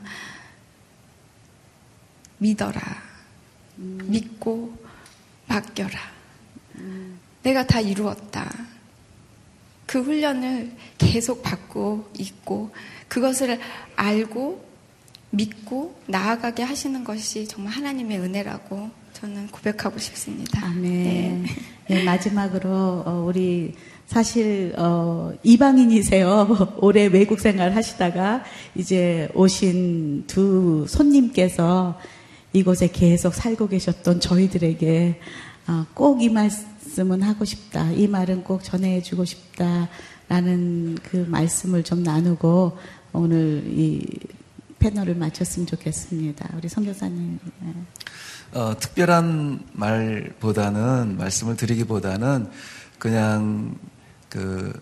믿어라. 2.37 2.81
믿고 3.77 4.77
맡겨라. 5.47 5.99
내가 7.43 7.65
다 7.65 7.79
이루었다. 7.79 8.51
그 9.85 10.01
훈련을 10.01 10.75
계속 10.97 11.43
받고 11.43 12.11
있고 12.19 12.75
그것을 13.07 13.57
알고 13.95 14.65
믿고 15.29 15.97
나아가게 16.07 16.63
하시는 16.63 17.05
것이 17.05 17.47
정말 17.47 17.71
하나님의 17.71 18.19
은혜라고 18.19 19.04
저는 19.15 19.47
고백하고 19.47 19.97
싶습니다. 19.97 20.67
아멘. 20.67 20.83
네. 20.83 21.45
네, 21.87 22.03
마지막으로 22.03 23.03
어, 23.05 23.23
우리 23.25 23.73
사실 24.07 24.73
어, 24.77 25.31
이방인이세요. 25.41 26.75
오래 26.81 27.05
외국 27.05 27.39
생활 27.39 27.73
하시다가 27.73 28.43
이제 28.75 29.29
오신 29.33 30.25
두 30.27 30.85
손님께서 30.89 31.97
이곳에 32.51 32.89
계속 32.89 33.33
살고 33.33 33.69
계셨던 33.69 34.19
저희들에게 34.19 35.21
어, 35.67 35.85
꼭이 35.93 36.27
말씀은 36.27 37.21
하고 37.23 37.45
싶다. 37.45 37.89
이 37.91 38.07
말은 38.07 38.43
꼭 38.43 38.65
전해주고 38.65 39.23
싶다라는 39.23 40.97
그 41.03 41.25
말씀을 41.29 41.83
좀 41.83 42.03
나누고 42.03 42.77
오늘 43.13 43.63
이 43.67 44.05
패널을 44.79 45.15
마쳤으면 45.15 45.67
좋겠습니다. 45.67 46.49
우리 46.57 46.67
선교사님. 46.67 47.39
네. 47.61 47.73
어, 48.53 48.73
특별한 48.79 49.59
말보다는 49.73 51.17
말씀을 51.17 51.57
드리기보다는 51.57 52.49
그냥 52.99 53.75
그 54.29 54.73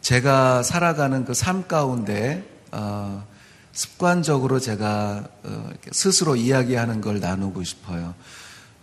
제가 0.00 0.62
살아가는 0.62 1.24
그 1.24 1.32
삶 1.34 1.66
가운데 1.68 2.44
어, 2.72 3.24
습관적으로 3.72 4.58
제가 4.60 5.28
어, 5.44 5.70
스스로 5.92 6.36
이야기하는 6.36 7.00
걸 7.00 7.20
나누고 7.20 7.64
싶어요. 7.64 8.14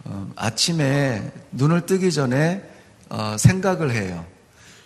어, 0.04 0.32
아침에 0.36 1.32
눈을 1.52 1.86
뜨기 1.86 2.12
전에 2.12 2.64
어, 3.10 3.36
생각을 3.38 3.92
해요. 3.92 4.26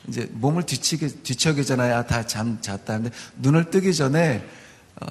이제 0.08 0.28
몸을 0.32 0.64
뒤치기, 0.64 1.24
뒤척이잖아요. 1.24 1.96
아, 1.98 2.06
다 2.06 2.24
잠 2.24 2.60
잤다. 2.62 2.96
근데 3.00 3.12
눈을 3.38 3.70
뜨기 3.70 3.94
전에 3.94 4.44
어, 5.02 5.06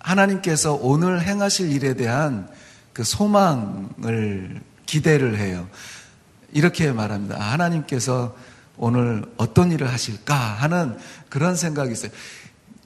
하나님께서 0.00 0.74
오늘 0.74 1.22
행하실 1.22 1.70
일에 1.72 1.94
대한 1.94 2.48
그 3.00 3.04
소망을 3.04 4.60
기대를 4.84 5.38
해요. 5.38 5.66
이렇게 6.52 6.92
말합니다. 6.92 7.36
아, 7.36 7.52
하나님께서 7.52 8.36
오늘 8.76 9.24
어떤 9.38 9.72
일을 9.72 9.90
하실까 9.90 10.34
하는 10.34 10.98
그런 11.30 11.56
생각이 11.56 11.92
있어요. 11.92 12.10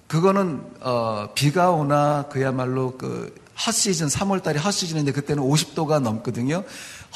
그거는 0.06 0.62
어, 0.82 1.30
비가 1.34 1.72
오나 1.72 2.26
그야말로 2.30 2.96
그 2.96 3.34
헛시즌 3.66 4.06
3월 4.06 4.44
달이 4.44 4.60
헛시즌인데 4.60 5.10
그때는 5.10 5.42
50도가 5.42 5.98
넘거든요. 5.98 6.62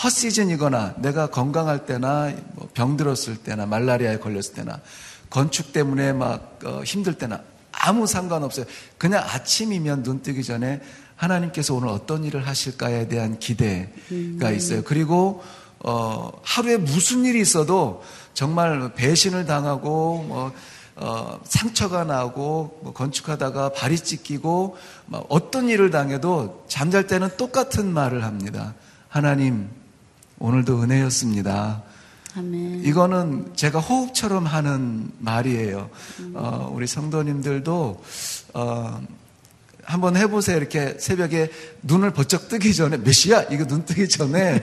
헛시즌이거나 0.02 0.94
내가 0.96 1.28
건강할 1.28 1.86
때나 1.86 2.32
뭐 2.54 2.68
병들었을 2.74 3.36
때나 3.44 3.66
말라리아에 3.66 4.18
걸렸을 4.18 4.54
때나 4.54 4.80
건축 5.30 5.72
때문에 5.72 6.14
막 6.14 6.58
어, 6.64 6.82
힘들 6.82 7.14
때나 7.14 7.42
아무 7.70 8.08
상관없어요. 8.08 8.66
그냥 8.96 9.22
아침이면 9.22 10.02
눈 10.02 10.20
뜨기 10.20 10.42
전에 10.42 10.80
하나님께서 11.18 11.74
오늘 11.74 11.88
어떤 11.88 12.24
일을 12.24 12.46
하실까에 12.46 13.08
대한 13.08 13.38
기대가 13.38 14.50
있어요. 14.50 14.82
그리고 14.84 15.42
어, 15.80 16.30
하루에 16.42 16.76
무슨 16.76 17.24
일이 17.24 17.40
있어도 17.40 18.02
정말 18.34 18.94
배신을 18.94 19.44
당하고 19.44 20.24
뭐 20.26 20.52
어, 20.96 21.40
상처가 21.44 22.04
나고 22.04 22.80
뭐 22.82 22.92
건축하다가 22.92 23.72
발이 23.72 23.98
찢기고 23.98 24.76
막 25.06 25.26
어떤 25.28 25.68
일을 25.68 25.90
당해도 25.90 26.64
잠잘 26.68 27.06
때는 27.06 27.36
똑같은 27.36 27.92
말을 27.92 28.24
합니다. 28.24 28.74
하나님 29.08 29.68
오늘도 30.38 30.82
은혜였습니다. 30.82 31.82
아멘. 32.36 32.84
이거는 32.84 33.52
제가 33.56 33.80
호흡처럼 33.80 34.46
하는 34.46 35.10
말이에요. 35.18 35.90
어, 36.34 36.72
우리 36.72 36.86
성도님들도 36.86 38.02
어, 38.54 39.00
한번 39.88 40.16
해보세요. 40.18 40.58
이렇게 40.58 40.96
새벽에 40.98 41.50
눈을 41.82 42.10
번쩍 42.10 42.48
뜨기 42.48 42.74
전에 42.74 42.98
몇 42.98 43.10
시야? 43.12 43.42
이거 43.44 43.64
눈 43.64 43.86
뜨기 43.86 44.06
전에 44.06 44.62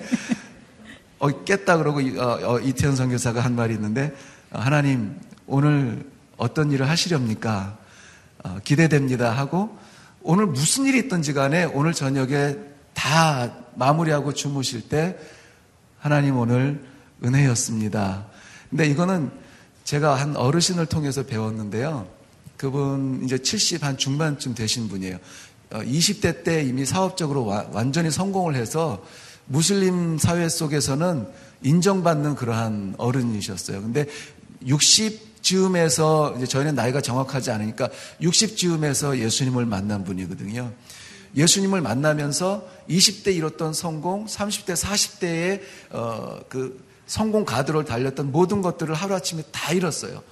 어, 1.18 1.44
깼다 1.44 1.78
그러고 1.78 2.00
이- 2.00 2.16
어, 2.20 2.40
어, 2.44 2.60
이태현 2.60 2.96
선교사가 2.96 3.42
한 3.42 3.56
말이 3.56 3.74
있는데 3.74 4.14
어, 4.52 4.60
하나님 4.60 5.20
오늘 5.48 6.06
어떤 6.38 6.72
일을 6.72 6.88
하시렵니까? 6.88 7.76
어, 8.44 8.58
기대됩니다 8.64 9.32
하고 9.32 9.76
오늘 10.22 10.46
무슨 10.46 10.86
일이 10.86 11.00
있든지 11.00 11.34
간에 11.34 11.64
오늘 11.66 11.94
저녁에 11.94 12.58
다 12.94 13.52
마무리하고 13.74 14.32
주무실 14.34 14.88
때 14.90 15.18
하나님 15.98 16.38
오늘 16.38 16.80
은혜였습니다. 17.24 18.28
근데 18.70 18.86
이거는 18.86 19.32
제가 19.86 20.14
한 20.14 20.36
어르신을 20.36 20.86
통해서 20.86 21.24
배웠는데요. 21.24 22.08
그분 22.58 23.22
이제 23.24 23.38
70 23.38 23.84
한 23.84 23.98
중반쯤 23.98 24.56
되신 24.56 24.88
분이에요. 24.88 25.18
어, 25.72 25.80
20대 25.80 26.44
때 26.44 26.64
이미 26.64 26.86
사업적으로 26.86 27.46
와- 27.46 27.68
완전히 27.72 28.12
성공을 28.12 28.56
해서 28.56 29.04
무슬림 29.48 30.18
사회 30.18 30.48
속에서는 30.50 31.28
인정받는 31.64 32.36
그러한 32.36 32.96
어른이셨어요. 32.98 33.82
근데 33.82 34.06
60 34.66 35.44
즈음에서 35.44 36.34
이제 36.38 36.48
저희는 36.48 36.74
나이가 36.76 37.02
정확하지 37.02 37.52
않으니까 37.52 37.90
60 38.22 38.58
즈음에서 38.58 39.20
예수님을 39.20 39.66
만난 39.66 40.04
분이거든요. 40.04 40.72
예수님을 41.36 41.82
만나면서 41.82 42.68
20대 42.90 43.36
이뤘던 43.36 43.74
성공, 43.74 44.26
30대, 44.26 44.76
40대의 44.76 45.62
어, 45.92 46.40
그 46.50 46.84
성공 47.06 47.46
가드를 47.46 47.86
달렸던 47.86 48.32
모든 48.32 48.62
것들을 48.64 48.96
하루아침에 48.96 49.44
다 49.52 49.74
잃었어요. 49.74 50.24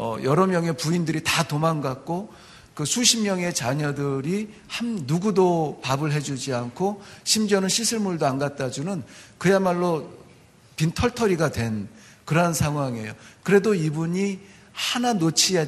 어, 0.00 0.16
여러 0.22 0.46
명의 0.46 0.76
부인들이 0.76 1.24
다 1.24 1.42
도망갔고 1.42 2.32
그 2.74 2.84
수십 2.84 3.18
명의 3.22 3.52
자녀들이 3.52 4.48
한 4.68 5.02
누구도 5.06 5.80
밥을 5.82 6.12
해주지 6.12 6.54
않고 6.54 7.02
심지어는 7.24 7.68
씻을 7.68 7.98
물도 7.98 8.24
안 8.24 8.38
갖다 8.38 8.70
주는 8.70 9.02
그야말로 9.38 10.08
빈 10.76 10.92
털터리가 10.92 11.50
된 11.50 11.88
그러한 12.24 12.54
상황이에요. 12.54 13.12
그래도 13.42 13.74
이분이 13.74 14.38
하나 14.72 15.12
놓치 15.14 15.58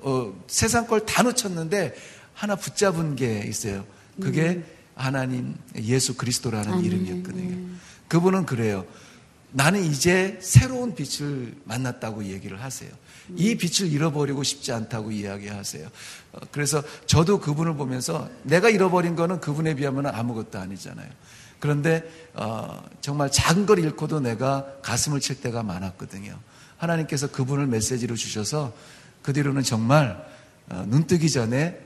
어, 0.00 0.32
세상 0.48 0.88
걸 0.88 1.06
다 1.06 1.22
놓쳤는데 1.22 1.94
하나 2.34 2.56
붙잡은 2.56 3.14
게 3.14 3.44
있어요. 3.46 3.84
그게 4.20 4.42
음. 4.48 4.64
하나님 4.96 5.54
예수 5.76 6.16
그리스도라는 6.16 6.72
아멘. 6.72 6.84
이름이었거든요. 6.84 7.68
그분은 8.08 8.46
그래요. 8.46 8.84
나는 9.50 9.82
이제 9.84 10.38
새로운 10.40 10.94
빛을 10.94 11.54
만났다고 11.64 12.24
얘기를 12.24 12.62
하세요. 12.62 12.90
이 13.36 13.56
빛을 13.56 13.90
잃어버리고 13.90 14.42
싶지 14.42 14.72
않다고 14.72 15.10
이야기하세요. 15.10 15.88
어, 16.32 16.38
그래서 16.50 16.82
저도 17.06 17.40
그분을 17.40 17.74
보면서 17.74 18.28
내가 18.42 18.70
잃어버린 18.70 19.16
거는 19.16 19.40
그분에 19.40 19.74
비하면 19.74 20.06
아무것도 20.06 20.58
아니잖아요. 20.58 21.08
그런데 21.60 22.08
어, 22.34 22.82
정말 23.00 23.30
작은 23.30 23.66
걸 23.66 23.78
잃고도 23.80 24.20
내가 24.20 24.66
가슴을 24.82 25.20
칠 25.20 25.40
때가 25.40 25.62
많았거든요. 25.62 26.38
하나님께서 26.76 27.30
그분을 27.30 27.66
메시지로 27.66 28.16
주셔서 28.16 28.72
그 29.22 29.32
뒤로는 29.32 29.62
정말 29.62 30.24
어, 30.70 30.84
눈 30.86 31.06
뜨기 31.06 31.30
전에 31.30 31.78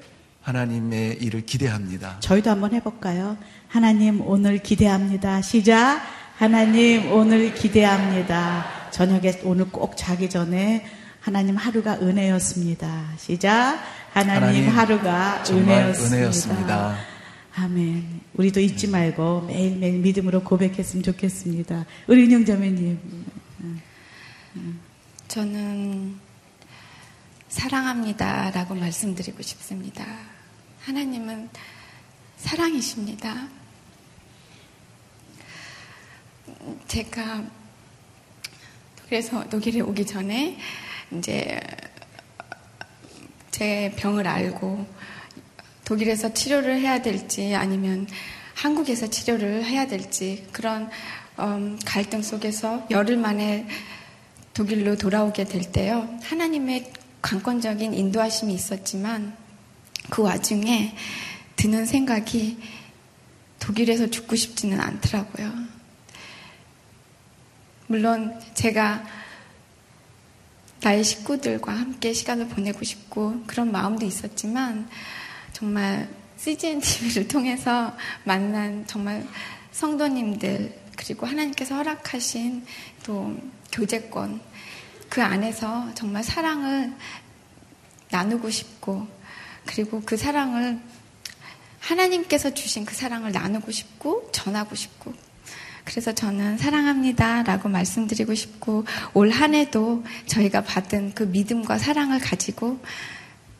하나님의 0.42 1.18
일을 1.22 1.46
기대합니다. 1.46 2.18
저희도 2.20 2.50
한번 2.50 2.74
해볼까요? 2.74 3.36
하나님 3.68 4.20
오늘 4.20 4.58
기대합니다. 4.58 5.40
시작. 5.40 6.02
하나님 6.42 7.12
오늘 7.12 7.54
기대합니다. 7.54 8.90
저녁에 8.90 9.40
오늘 9.44 9.70
꼭 9.70 9.96
자기 9.96 10.28
전에 10.28 10.84
하나님 11.20 11.54
하루가 11.54 11.94
은혜였습니다. 12.00 13.12
시작. 13.16 13.78
하나님, 14.12 14.42
하나님 14.42 14.68
하루가 14.68 15.44
은혜였습니다. 15.48 16.16
은혜였습니다. 16.16 16.98
아멘. 17.54 18.22
우리도 18.34 18.58
잊지 18.58 18.88
말고 18.88 19.42
매일매일 19.42 20.00
믿음으로 20.00 20.42
고백했으면 20.42 21.04
좋겠습니다. 21.04 21.86
우리 22.08 22.24
인영자매님. 22.24 22.98
저는 25.28 26.16
사랑합니다라고 27.50 28.74
말씀드리고 28.74 29.42
싶습니다. 29.42 30.04
하나님은 30.80 31.50
사랑이십니다. 32.36 33.61
제가 36.86 37.44
독일에서 38.96 39.48
독일에 39.48 39.80
오기 39.80 40.06
전에 40.06 40.58
이제 41.12 41.60
제 43.50 43.92
병을 43.96 44.26
알고 44.26 44.86
독일에서 45.84 46.32
치료를 46.32 46.80
해야 46.80 47.02
될지 47.02 47.54
아니면 47.54 48.06
한국에서 48.54 49.08
치료를 49.08 49.64
해야 49.64 49.86
될지 49.86 50.46
그런 50.52 50.88
음, 51.38 51.78
갈등 51.84 52.22
속에서 52.22 52.86
열흘 52.90 53.16
만에 53.16 53.66
독일로 54.54 54.96
돌아오게 54.96 55.44
될 55.44 55.72
때요. 55.72 56.08
하나님의 56.22 56.92
관건적인 57.22 57.94
인도하심이 57.94 58.52
있었지만 58.52 59.36
그 60.10 60.22
와중에 60.22 60.94
드는 61.56 61.86
생각이 61.86 62.58
독일에서 63.58 64.08
죽고 64.08 64.36
싶지는 64.36 64.80
않더라고요. 64.80 65.71
물론 67.92 68.40
제가 68.54 69.04
나의 70.80 71.04
식구들과 71.04 71.72
함께 71.72 72.14
시간을 72.14 72.48
보내고 72.48 72.82
싶고 72.84 73.42
그런 73.46 73.70
마음도 73.70 74.06
있었지만 74.06 74.88
정말 75.52 76.08
CGN 76.38 76.80
TV를 76.80 77.28
통해서 77.28 77.94
만난 78.24 78.86
정말 78.86 79.28
성도님들 79.72 80.74
그리고 80.96 81.26
하나님께서 81.26 81.74
허락하신 81.74 82.64
또 83.04 83.36
교제권 83.72 84.40
그 85.10 85.22
안에서 85.22 85.92
정말 85.94 86.24
사랑을 86.24 86.94
나누고 88.10 88.48
싶고 88.48 89.06
그리고 89.66 90.00
그 90.00 90.16
사랑을 90.16 90.80
하나님께서 91.78 92.54
주신 92.54 92.86
그 92.86 92.94
사랑을 92.94 93.32
나누고 93.32 93.70
싶고 93.70 94.30
전하고 94.32 94.76
싶고 94.76 95.12
그래서 95.84 96.12
저는 96.12 96.58
사랑합니다 96.58 97.42
라고 97.42 97.68
말씀드리고 97.68 98.34
싶고 98.34 98.84
올 99.14 99.30
한 99.30 99.54
해도 99.54 100.04
저희가 100.26 100.62
받은 100.62 101.12
그 101.14 101.24
믿음과 101.24 101.78
사랑을 101.78 102.18
가지고 102.20 102.78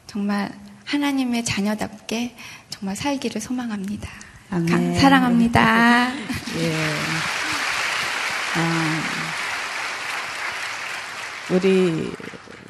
정말 0.06 0.52
하나님의 0.84 1.44
자녀답게 1.44 2.36
정말 2.68 2.94
살기를 2.96 3.40
소망합니다. 3.40 4.08
가, 4.50 5.00
사랑합니다. 5.00 6.12
예. 6.60 6.72
아, 8.54 9.00
우리 11.50 12.12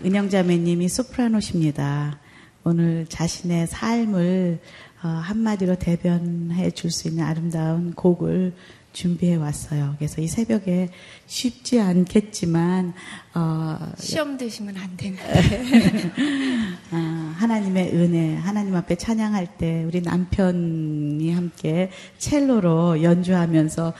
은영자매님이 0.04 0.88
소프라노십니다. 0.88 2.18
오늘 2.64 3.06
자신의 3.08 3.66
삶을 3.66 4.60
어, 5.02 5.08
한마디로 5.08 5.76
대변해 5.80 6.70
줄 6.70 6.92
수 6.92 7.08
있는 7.08 7.24
아름다운 7.24 7.92
곡을 7.94 8.54
준비해 8.92 9.36
왔어요. 9.36 9.94
그래서 9.98 10.20
이 10.20 10.28
새벽에 10.28 10.90
쉽지 11.26 11.80
않겠지만 11.80 12.92
어, 13.34 13.78
시험 13.98 14.36
드시면 14.36 14.76
안 14.76 14.96
되는데 14.96 15.22
어, 16.92 16.96
하나님의 17.36 17.94
은혜, 17.94 18.36
하나님 18.36 18.74
앞에 18.76 18.96
찬양할 18.96 19.56
때 19.58 19.84
우리 19.84 20.00
남편이 20.02 21.32
함께 21.32 21.90
첼로로 22.18 23.02
연주하면서 23.02 23.94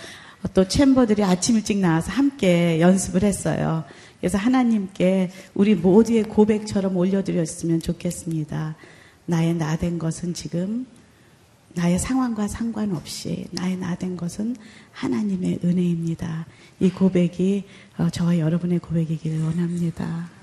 또 0.55 0.67
챔버들이 0.69 1.23
아침 1.23 1.57
일찍 1.57 1.79
나와서 1.79 2.11
함께 2.11 2.81
연습을 2.81 3.23
했어요. 3.23 3.85
그래서 4.21 4.39
하나님께 4.39 5.31
우리 5.55 5.75
모두의 5.75 6.25
고백처럼 6.25 6.97
올려드렸으면 6.97 7.81
좋겠습니다. 7.81 8.77
나의 9.27 9.55
나 9.55 9.77
된 9.77 9.99
것은 9.99 10.35
지금 10.35 10.87
나의 11.75 11.99
상황과 11.99 12.49
상관없이 12.49 13.47
나의 13.53 13.77
나 13.77 13.95
된 13.95 14.17
것은 14.17 14.57
하나님의 14.93 15.61
은혜입니다. 15.65 16.47
이 16.81 16.91
고백이 16.91 17.65
어, 17.99 18.11
저와 18.11 18.39
여러분의 18.39 18.79
고백이기를 18.79 19.43
원합니다. 19.43 20.42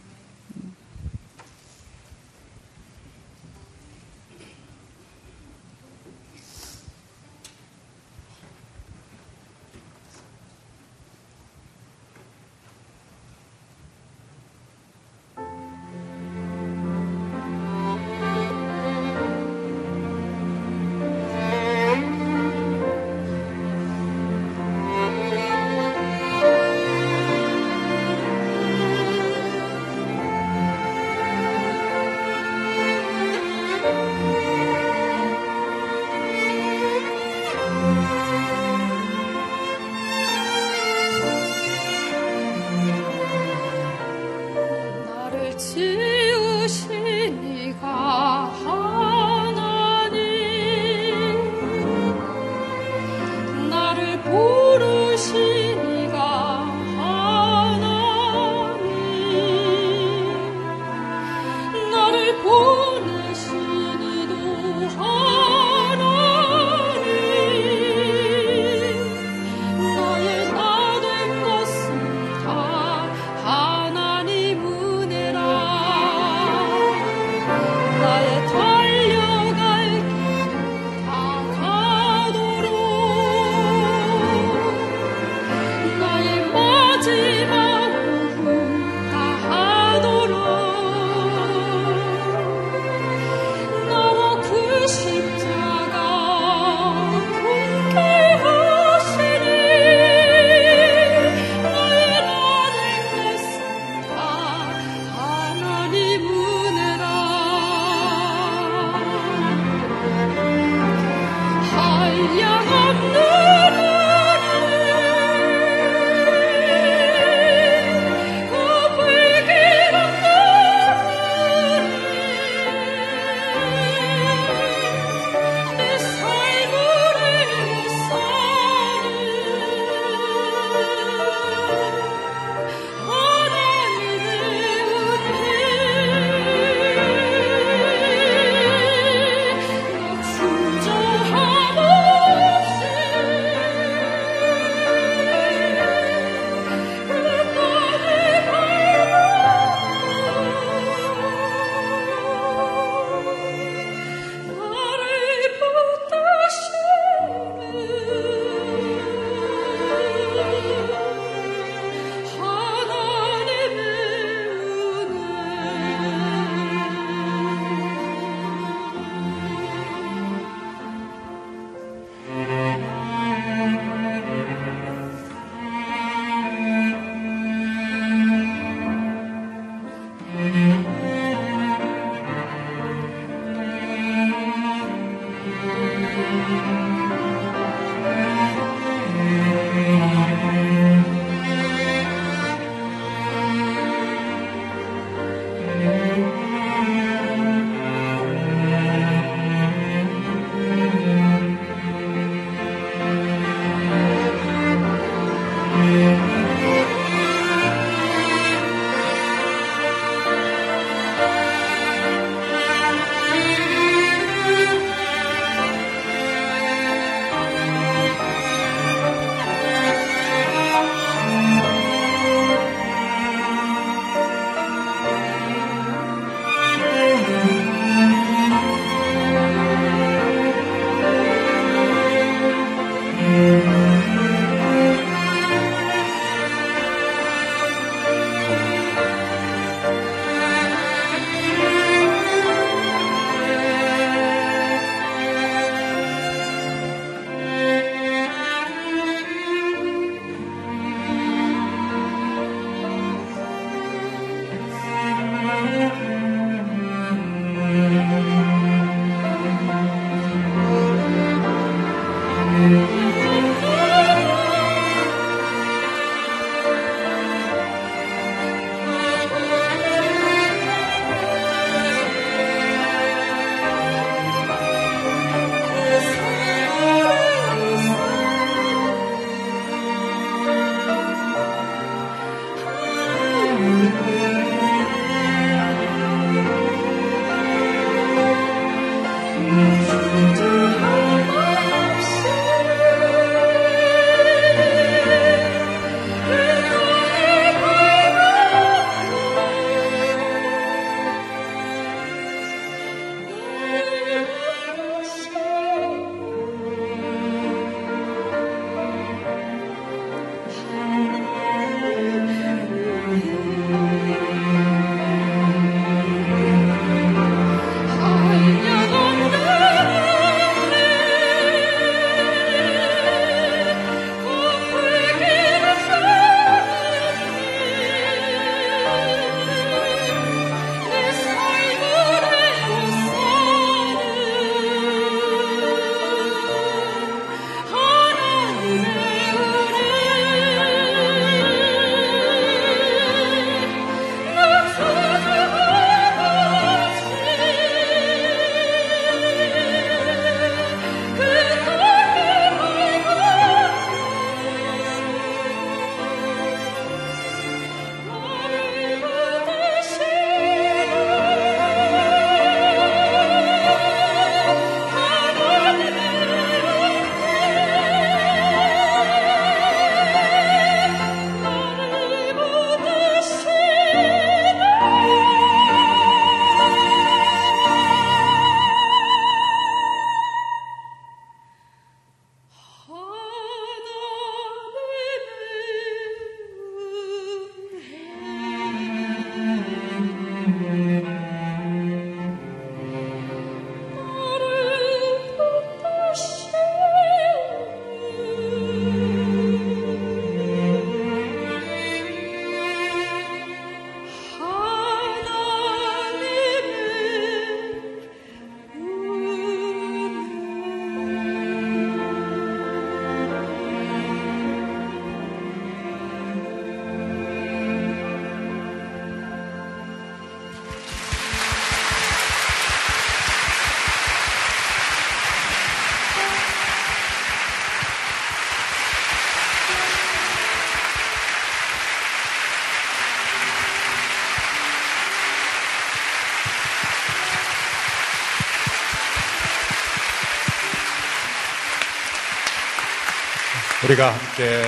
우리가 443.90 444.14
함께 444.14 444.64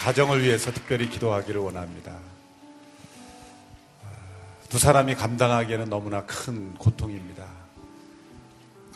가정을 0.00 0.42
위해서 0.42 0.72
특별히 0.72 1.08
기도하기를 1.08 1.60
원합니다. 1.60 2.18
두 4.68 4.76
사람이 4.76 5.14
감당하기에는 5.14 5.88
너무나 5.88 6.26
큰 6.26 6.74
고통입니다. 6.74 7.44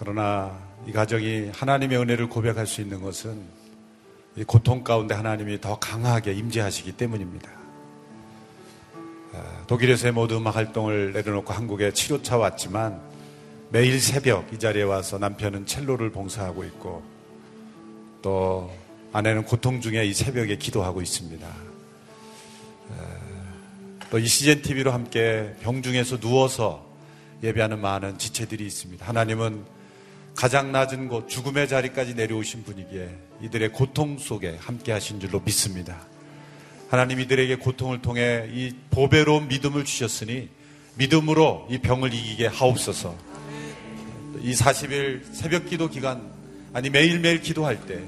그러나 0.00 0.58
이 0.84 0.90
가정이 0.90 1.52
하나님의 1.54 1.98
은혜를 1.98 2.28
고백할 2.28 2.66
수 2.66 2.80
있는 2.80 3.02
것은 3.02 3.40
이 4.34 4.42
고통 4.42 4.82
가운데 4.82 5.14
하나님이 5.14 5.60
더 5.60 5.78
강하게 5.78 6.32
임재하시기 6.32 6.92
때문입니다. 6.96 7.50
독일에서의 9.68 10.12
모두 10.12 10.38
음악 10.38 10.56
활동을 10.56 11.12
내려놓고 11.12 11.52
한국에 11.52 11.92
치료차 11.92 12.36
왔지만 12.36 13.00
매일 13.68 14.00
새벽 14.00 14.52
이 14.52 14.58
자리에 14.58 14.82
와서 14.82 15.18
남편은 15.18 15.66
첼로를 15.66 16.10
봉사하고 16.10 16.64
있고 16.64 17.19
또 18.22 18.70
아내는 19.12 19.44
고통 19.44 19.80
중에 19.80 20.04
이 20.06 20.14
새벽에 20.14 20.56
기도하고 20.56 21.02
있습니다. 21.02 21.46
또 24.10 24.18
이 24.18 24.26
시즌 24.26 24.60
TV로 24.60 24.90
함께 24.90 25.54
병중에서 25.60 26.18
누워서 26.18 26.84
예배하는 27.44 27.80
많은 27.80 28.18
지체들이 28.18 28.66
있습니다. 28.66 29.06
하나님은 29.06 29.64
가장 30.34 30.72
낮은 30.72 31.08
곳 31.08 31.28
죽음의 31.28 31.68
자리까지 31.68 32.14
내려오신 32.14 32.64
분이기에 32.64 33.08
이들의 33.42 33.72
고통 33.72 34.18
속에 34.18 34.56
함께 34.60 34.90
하신 34.92 35.20
줄로 35.20 35.40
믿습니다. 35.40 36.00
하나님 36.88 37.20
이들에게 37.20 37.56
고통을 37.56 38.02
통해 38.02 38.48
이 38.52 38.74
보배로운 38.90 39.46
믿음을 39.46 39.84
주셨으니 39.84 40.48
믿음으로 40.96 41.68
이 41.70 41.78
병을 41.78 42.12
이기게 42.12 42.48
하옵소서. 42.48 43.14
이 44.40 44.52
40일 44.52 45.32
새벽 45.32 45.66
기도 45.66 45.88
기간 45.88 46.32
아니 46.72 46.88
매일매일 46.88 47.40
기도할 47.40 47.86
때 47.86 48.00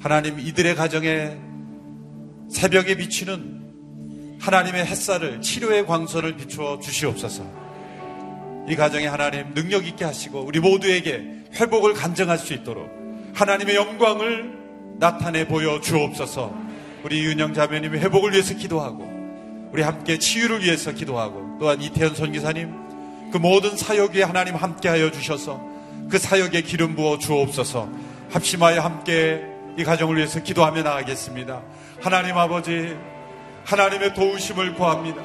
하나님 0.00 0.40
이들의 0.40 0.74
가정에 0.74 1.36
새벽에 2.50 2.96
비치는 2.96 3.56
하나님의 4.40 4.86
햇살을 4.86 5.40
치료의 5.40 5.86
광선을 5.86 6.36
비추어 6.36 6.80
주시옵소서. 6.80 7.44
이 8.68 8.74
가정에 8.74 9.06
하나님 9.06 9.54
능력 9.54 9.86
있게 9.86 10.04
하시고 10.04 10.40
우리 10.40 10.58
모두에게 10.58 11.24
회복을 11.54 11.94
간증할 11.94 12.38
수 12.38 12.52
있도록 12.52 12.90
하나님의 13.34 13.76
영광을 13.76 14.52
나타내 14.98 15.46
보여 15.46 15.80
주옵소서. 15.80 16.54
우리 17.04 17.24
윤영 17.24 17.54
자매님의 17.54 18.00
회복을 18.00 18.32
위해서 18.32 18.54
기도하고 18.54 19.68
우리 19.72 19.82
함께 19.82 20.18
치유를 20.18 20.64
위해서 20.64 20.92
기도하고 20.92 21.58
또한 21.60 21.80
이태현 21.80 22.14
선기사님 22.16 23.30
그 23.30 23.38
모든 23.38 23.76
사역에 23.76 24.22
하나님 24.22 24.56
함께하여 24.56 25.10
주셔서 25.12 25.75
그 26.10 26.18
사역에 26.18 26.62
기름 26.62 26.94
부어 26.94 27.18
주옵소서. 27.18 27.88
합심하여 28.30 28.80
함께 28.80 29.42
이 29.76 29.84
가정을 29.84 30.16
위해서 30.16 30.42
기도하며 30.42 30.82
나가겠습니다. 30.82 31.62
하나님 32.00 32.38
아버지, 32.38 32.96
하나님의 33.64 34.14
도우심을 34.14 34.74
구합니다. 34.74 35.22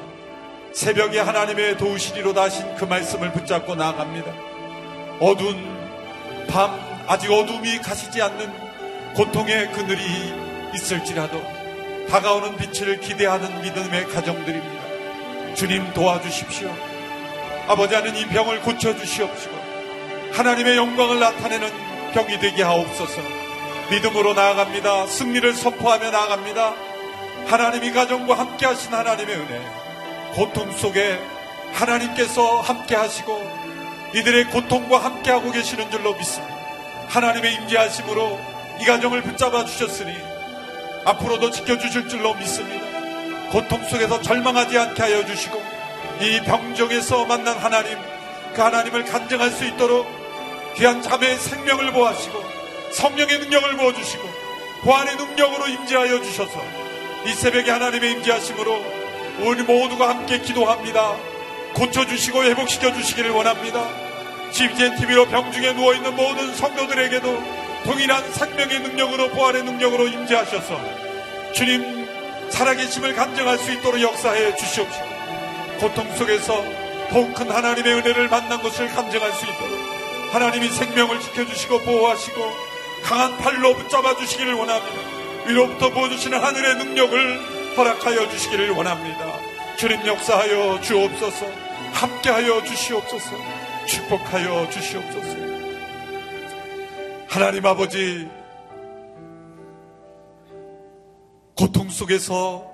새벽에 0.74 1.20
하나님의 1.20 1.76
도우시리로다 1.76 2.42
하신 2.42 2.74
그 2.76 2.84
말씀을 2.84 3.32
붙잡고 3.32 3.74
나아갑니다. 3.74 4.32
어두운 5.20 5.56
밤, 6.48 6.78
아직 7.06 7.30
어둠이 7.30 7.78
가시지 7.78 8.20
않는 8.20 8.52
고통의 9.14 9.70
그늘이 9.72 10.02
있을지라도 10.74 11.40
다가오는 12.08 12.56
빛을 12.56 13.00
기대하는 13.00 13.62
믿음의 13.62 14.08
가정들입니다. 14.08 15.54
주님 15.54 15.92
도와주십시오. 15.92 16.74
아버지 17.68 17.94
하는 17.94 18.16
이 18.16 18.26
병을 18.26 18.60
고쳐주시옵시고 18.62 19.61
하나님의 20.32 20.76
영광을 20.76 21.20
나타내는 21.20 21.70
병이 22.14 22.38
되게 22.38 22.62
하옵소서. 22.62 23.20
믿음으로 23.90 24.32
나아갑니다. 24.34 25.06
승리를 25.06 25.52
선포하며 25.54 26.10
나아갑니다. 26.10 26.74
하나님이 27.46 27.92
가정과 27.92 28.38
함께 28.38 28.66
하신 28.66 28.92
하나님의 28.94 29.36
은혜. 29.36 29.60
고통 30.34 30.72
속에 30.72 31.20
하나님께서 31.74 32.60
함께 32.60 32.94
하시고 32.94 33.42
이들의 34.14 34.46
고통과 34.46 34.98
함께 34.98 35.30
하고 35.30 35.50
계시는 35.50 35.90
줄로 35.90 36.14
믿습니다. 36.14 36.54
하나님의 37.08 37.54
임재하심으로 37.54 38.40
이 38.80 38.84
가정을 38.84 39.22
붙잡아 39.22 39.66
주셨으니 39.66 40.14
앞으로도 41.04 41.50
지켜주실 41.50 42.08
줄로 42.08 42.34
믿습니다. 42.34 42.86
고통 43.50 43.86
속에서 43.86 44.22
절망하지 44.22 44.78
않게 44.78 45.02
하여 45.02 45.26
주시고 45.26 45.62
이 46.20 46.40
병정에서 46.40 47.26
만난 47.26 47.58
하나님 47.58 47.98
그 48.54 48.62
하나님을 48.62 49.04
간증할 49.04 49.50
수 49.50 49.64
있도록 49.66 50.21
귀한 50.76 51.02
자매의 51.02 51.36
생명을 51.36 51.92
보하시고 51.92 52.44
성령의 52.92 53.38
능력을 53.38 53.76
부어주시고 53.76 54.28
보안의 54.82 55.16
능력으로 55.16 55.68
임재하여 55.68 56.22
주셔서 56.22 56.62
이 57.26 57.32
새벽에 57.32 57.70
하나님의 57.70 58.12
임재하심으로 58.12 58.84
우리 59.40 59.62
모두가 59.62 60.08
함께 60.08 60.40
기도합니다. 60.40 61.16
고쳐주시고 61.74 62.44
회복시켜 62.44 62.92
주시기를 62.92 63.30
원합니다. 63.30 63.88
CBN 64.50 64.96
TV로 64.96 65.26
병중에 65.28 65.72
누워있는 65.72 66.14
모든 66.14 66.54
성도들에게도 66.54 67.42
동일한 67.84 68.32
생명의 68.32 68.80
능력으로 68.80 69.28
보안의 69.30 69.64
능력으로 69.64 70.08
임재하셔서 70.08 70.78
주님 71.52 72.02
살아계심을 72.50 73.14
간증할 73.14 73.58
수 73.58 73.72
있도록 73.72 74.00
역사해 74.00 74.54
주시옵시고 74.56 75.06
고통 75.80 76.14
속에서 76.16 76.64
더욱 77.10 77.34
큰 77.34 77.50
하나님의 77.50 77.94
은혜를 77.94 78.28
만난 78.28 78.62
것을 78.62 78.88
간증할 78.88 79.32
수 79.32 79.46
있도록 79.46 79.91
하나님이 80.32 80.70
생명을 80.70 81.20
지켜주시고 81.20 81.80
보호하시고 81.80 82.40
강한 83.02 83.36
팔로 83.36 83.74
붙잡아 83.74 84.16
주시기를 84.16 84.54
원합니다. 84.54 84.98
위로부터 85.46 85.90
부어주시는 85.90 86.38
하늘의 86.40 86.76
능력을 86.76 87.76
허락하여 87.76 88.30
주시기를 88.30 88.70
원합니다. 88.70 89.38
주님 89.76 90.06
역사하여 90.06 90.80
주옵소서, 90.80 91.46
함께하여 91.92 92.64
주시옵소서, 92.64 93.36
축복하여 93.86 94.70
주시옵소서. 94.70 95.36
하나님 97.28 97.66
아버지, 97.66 98.26
고통 101.56 101.90
속에서 101.90 102.70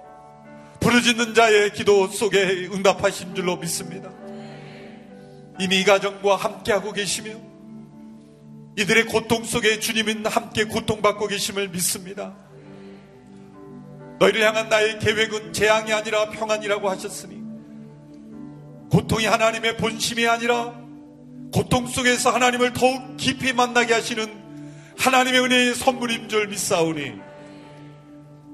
부르짖는 0.79 1.35
자의 1.35 1.73
기도 1.73 2.07
속에 2.07 2.69
응답하신 2.73 3.35
줄로 3.35 3.57
믿습니다. 3.57 4.11
이미 5.59 5.81
이 5.81 5.85
가정과 5.85 6.37
함께하고 6.37 6.93
계시며 6.93 7.48
이들의 8.79 9.07
고통 9.07 9.43
속에 9.43 9.81
주님은 9.81 10.25
함께 10.27 10.63
고통받고 10.63 11.27
계심을 11.27 11.69
믿습니다. 11.71 12.37
너희를 14.21 14.41
향한 14.47 14.69
나의 14.69 15.01
계획은 15.01 15.53
재앙이 15.53 15.93
아니라 15.93 16.31
평안이라고 16.31 16.89
하셨으니 16.89 17.43
고통이 18.89 19.27
하나님의 19.27 19.79
본심이 19.79 20.29
아니라 20.29 20.75
고통 21.53 21.89
속에서 21.89 22.31
하나님을 22.31 22.73
더욱 22.73 23.17
깊이 23.17 23.53
만나게 23.53 23.95
하시는 23.95 24.33
하나님의 24.97 25.41
은혜의 25.41 25.75
선물인 25.75 26.29
줄 26.29 26.47
믿사오니 26.47 27.15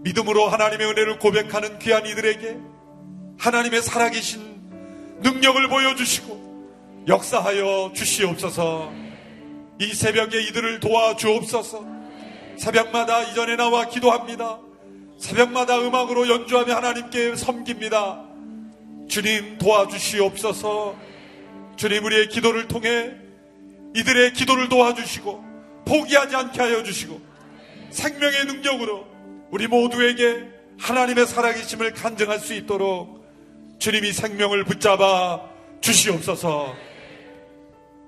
믿음으로 0.04 0.48
하나님의 0.48 0.86
은혜를 0.86 1.18
고백하는 1.18 1.78
귀한 1.80 2.06
이들에게 2.06 2.56
하나님의 3.38 3.82
살아계신 3.82 5.20
능력을 5.20 5.68
보여주시고 5.68 7.04
역사하여 7.08 7.92
주시옵소서 7.94 9.03
이 9.80 9.92
새벽에 9.92 10.40
이들을 10.42 10.80
도와주옵소서. 10.80 11.84
새벽마다 12.56 13.22
이전에 13.22 13.56
나와 13.56 13.88
기도합니다. 13.88 14.60
새벽마다 15.18 15.80
음악으로 15.80 16.28
연주하며 16.28 16.74
하나님께 16.74 17.36
섬깁니다. 17.36 18.24
주님 19.08 19.58
도와주시옵소서. 19.58 20.96
주님 21.76 22.04
우리의 22.04 22.28
기도를 22.28 22.68
통해 22.68 23.12
이들의 23.96 24.32
기도를 24.32 24.68
도와주시고 24.68 25.44
포기하지 25.86 26.36
않게 26.36 26.60
하여 26.60 26.82
주시고 26.82 27.20
생명의 27.90 28.46
능력으로 28.46 29.06
우리 29.50 29.66
모두에게 29.66 30.48
하나님의 30.78 31.26
살아계심을 31.26 31.92
간증할 31.92 32.38
수 32.40 32.54
있도록 32.54 33.24
주님이 33.78 34.12
생명을 34.12 34.64
붙잡아 34.64 35.40
주시옵소서. 35.80 36.74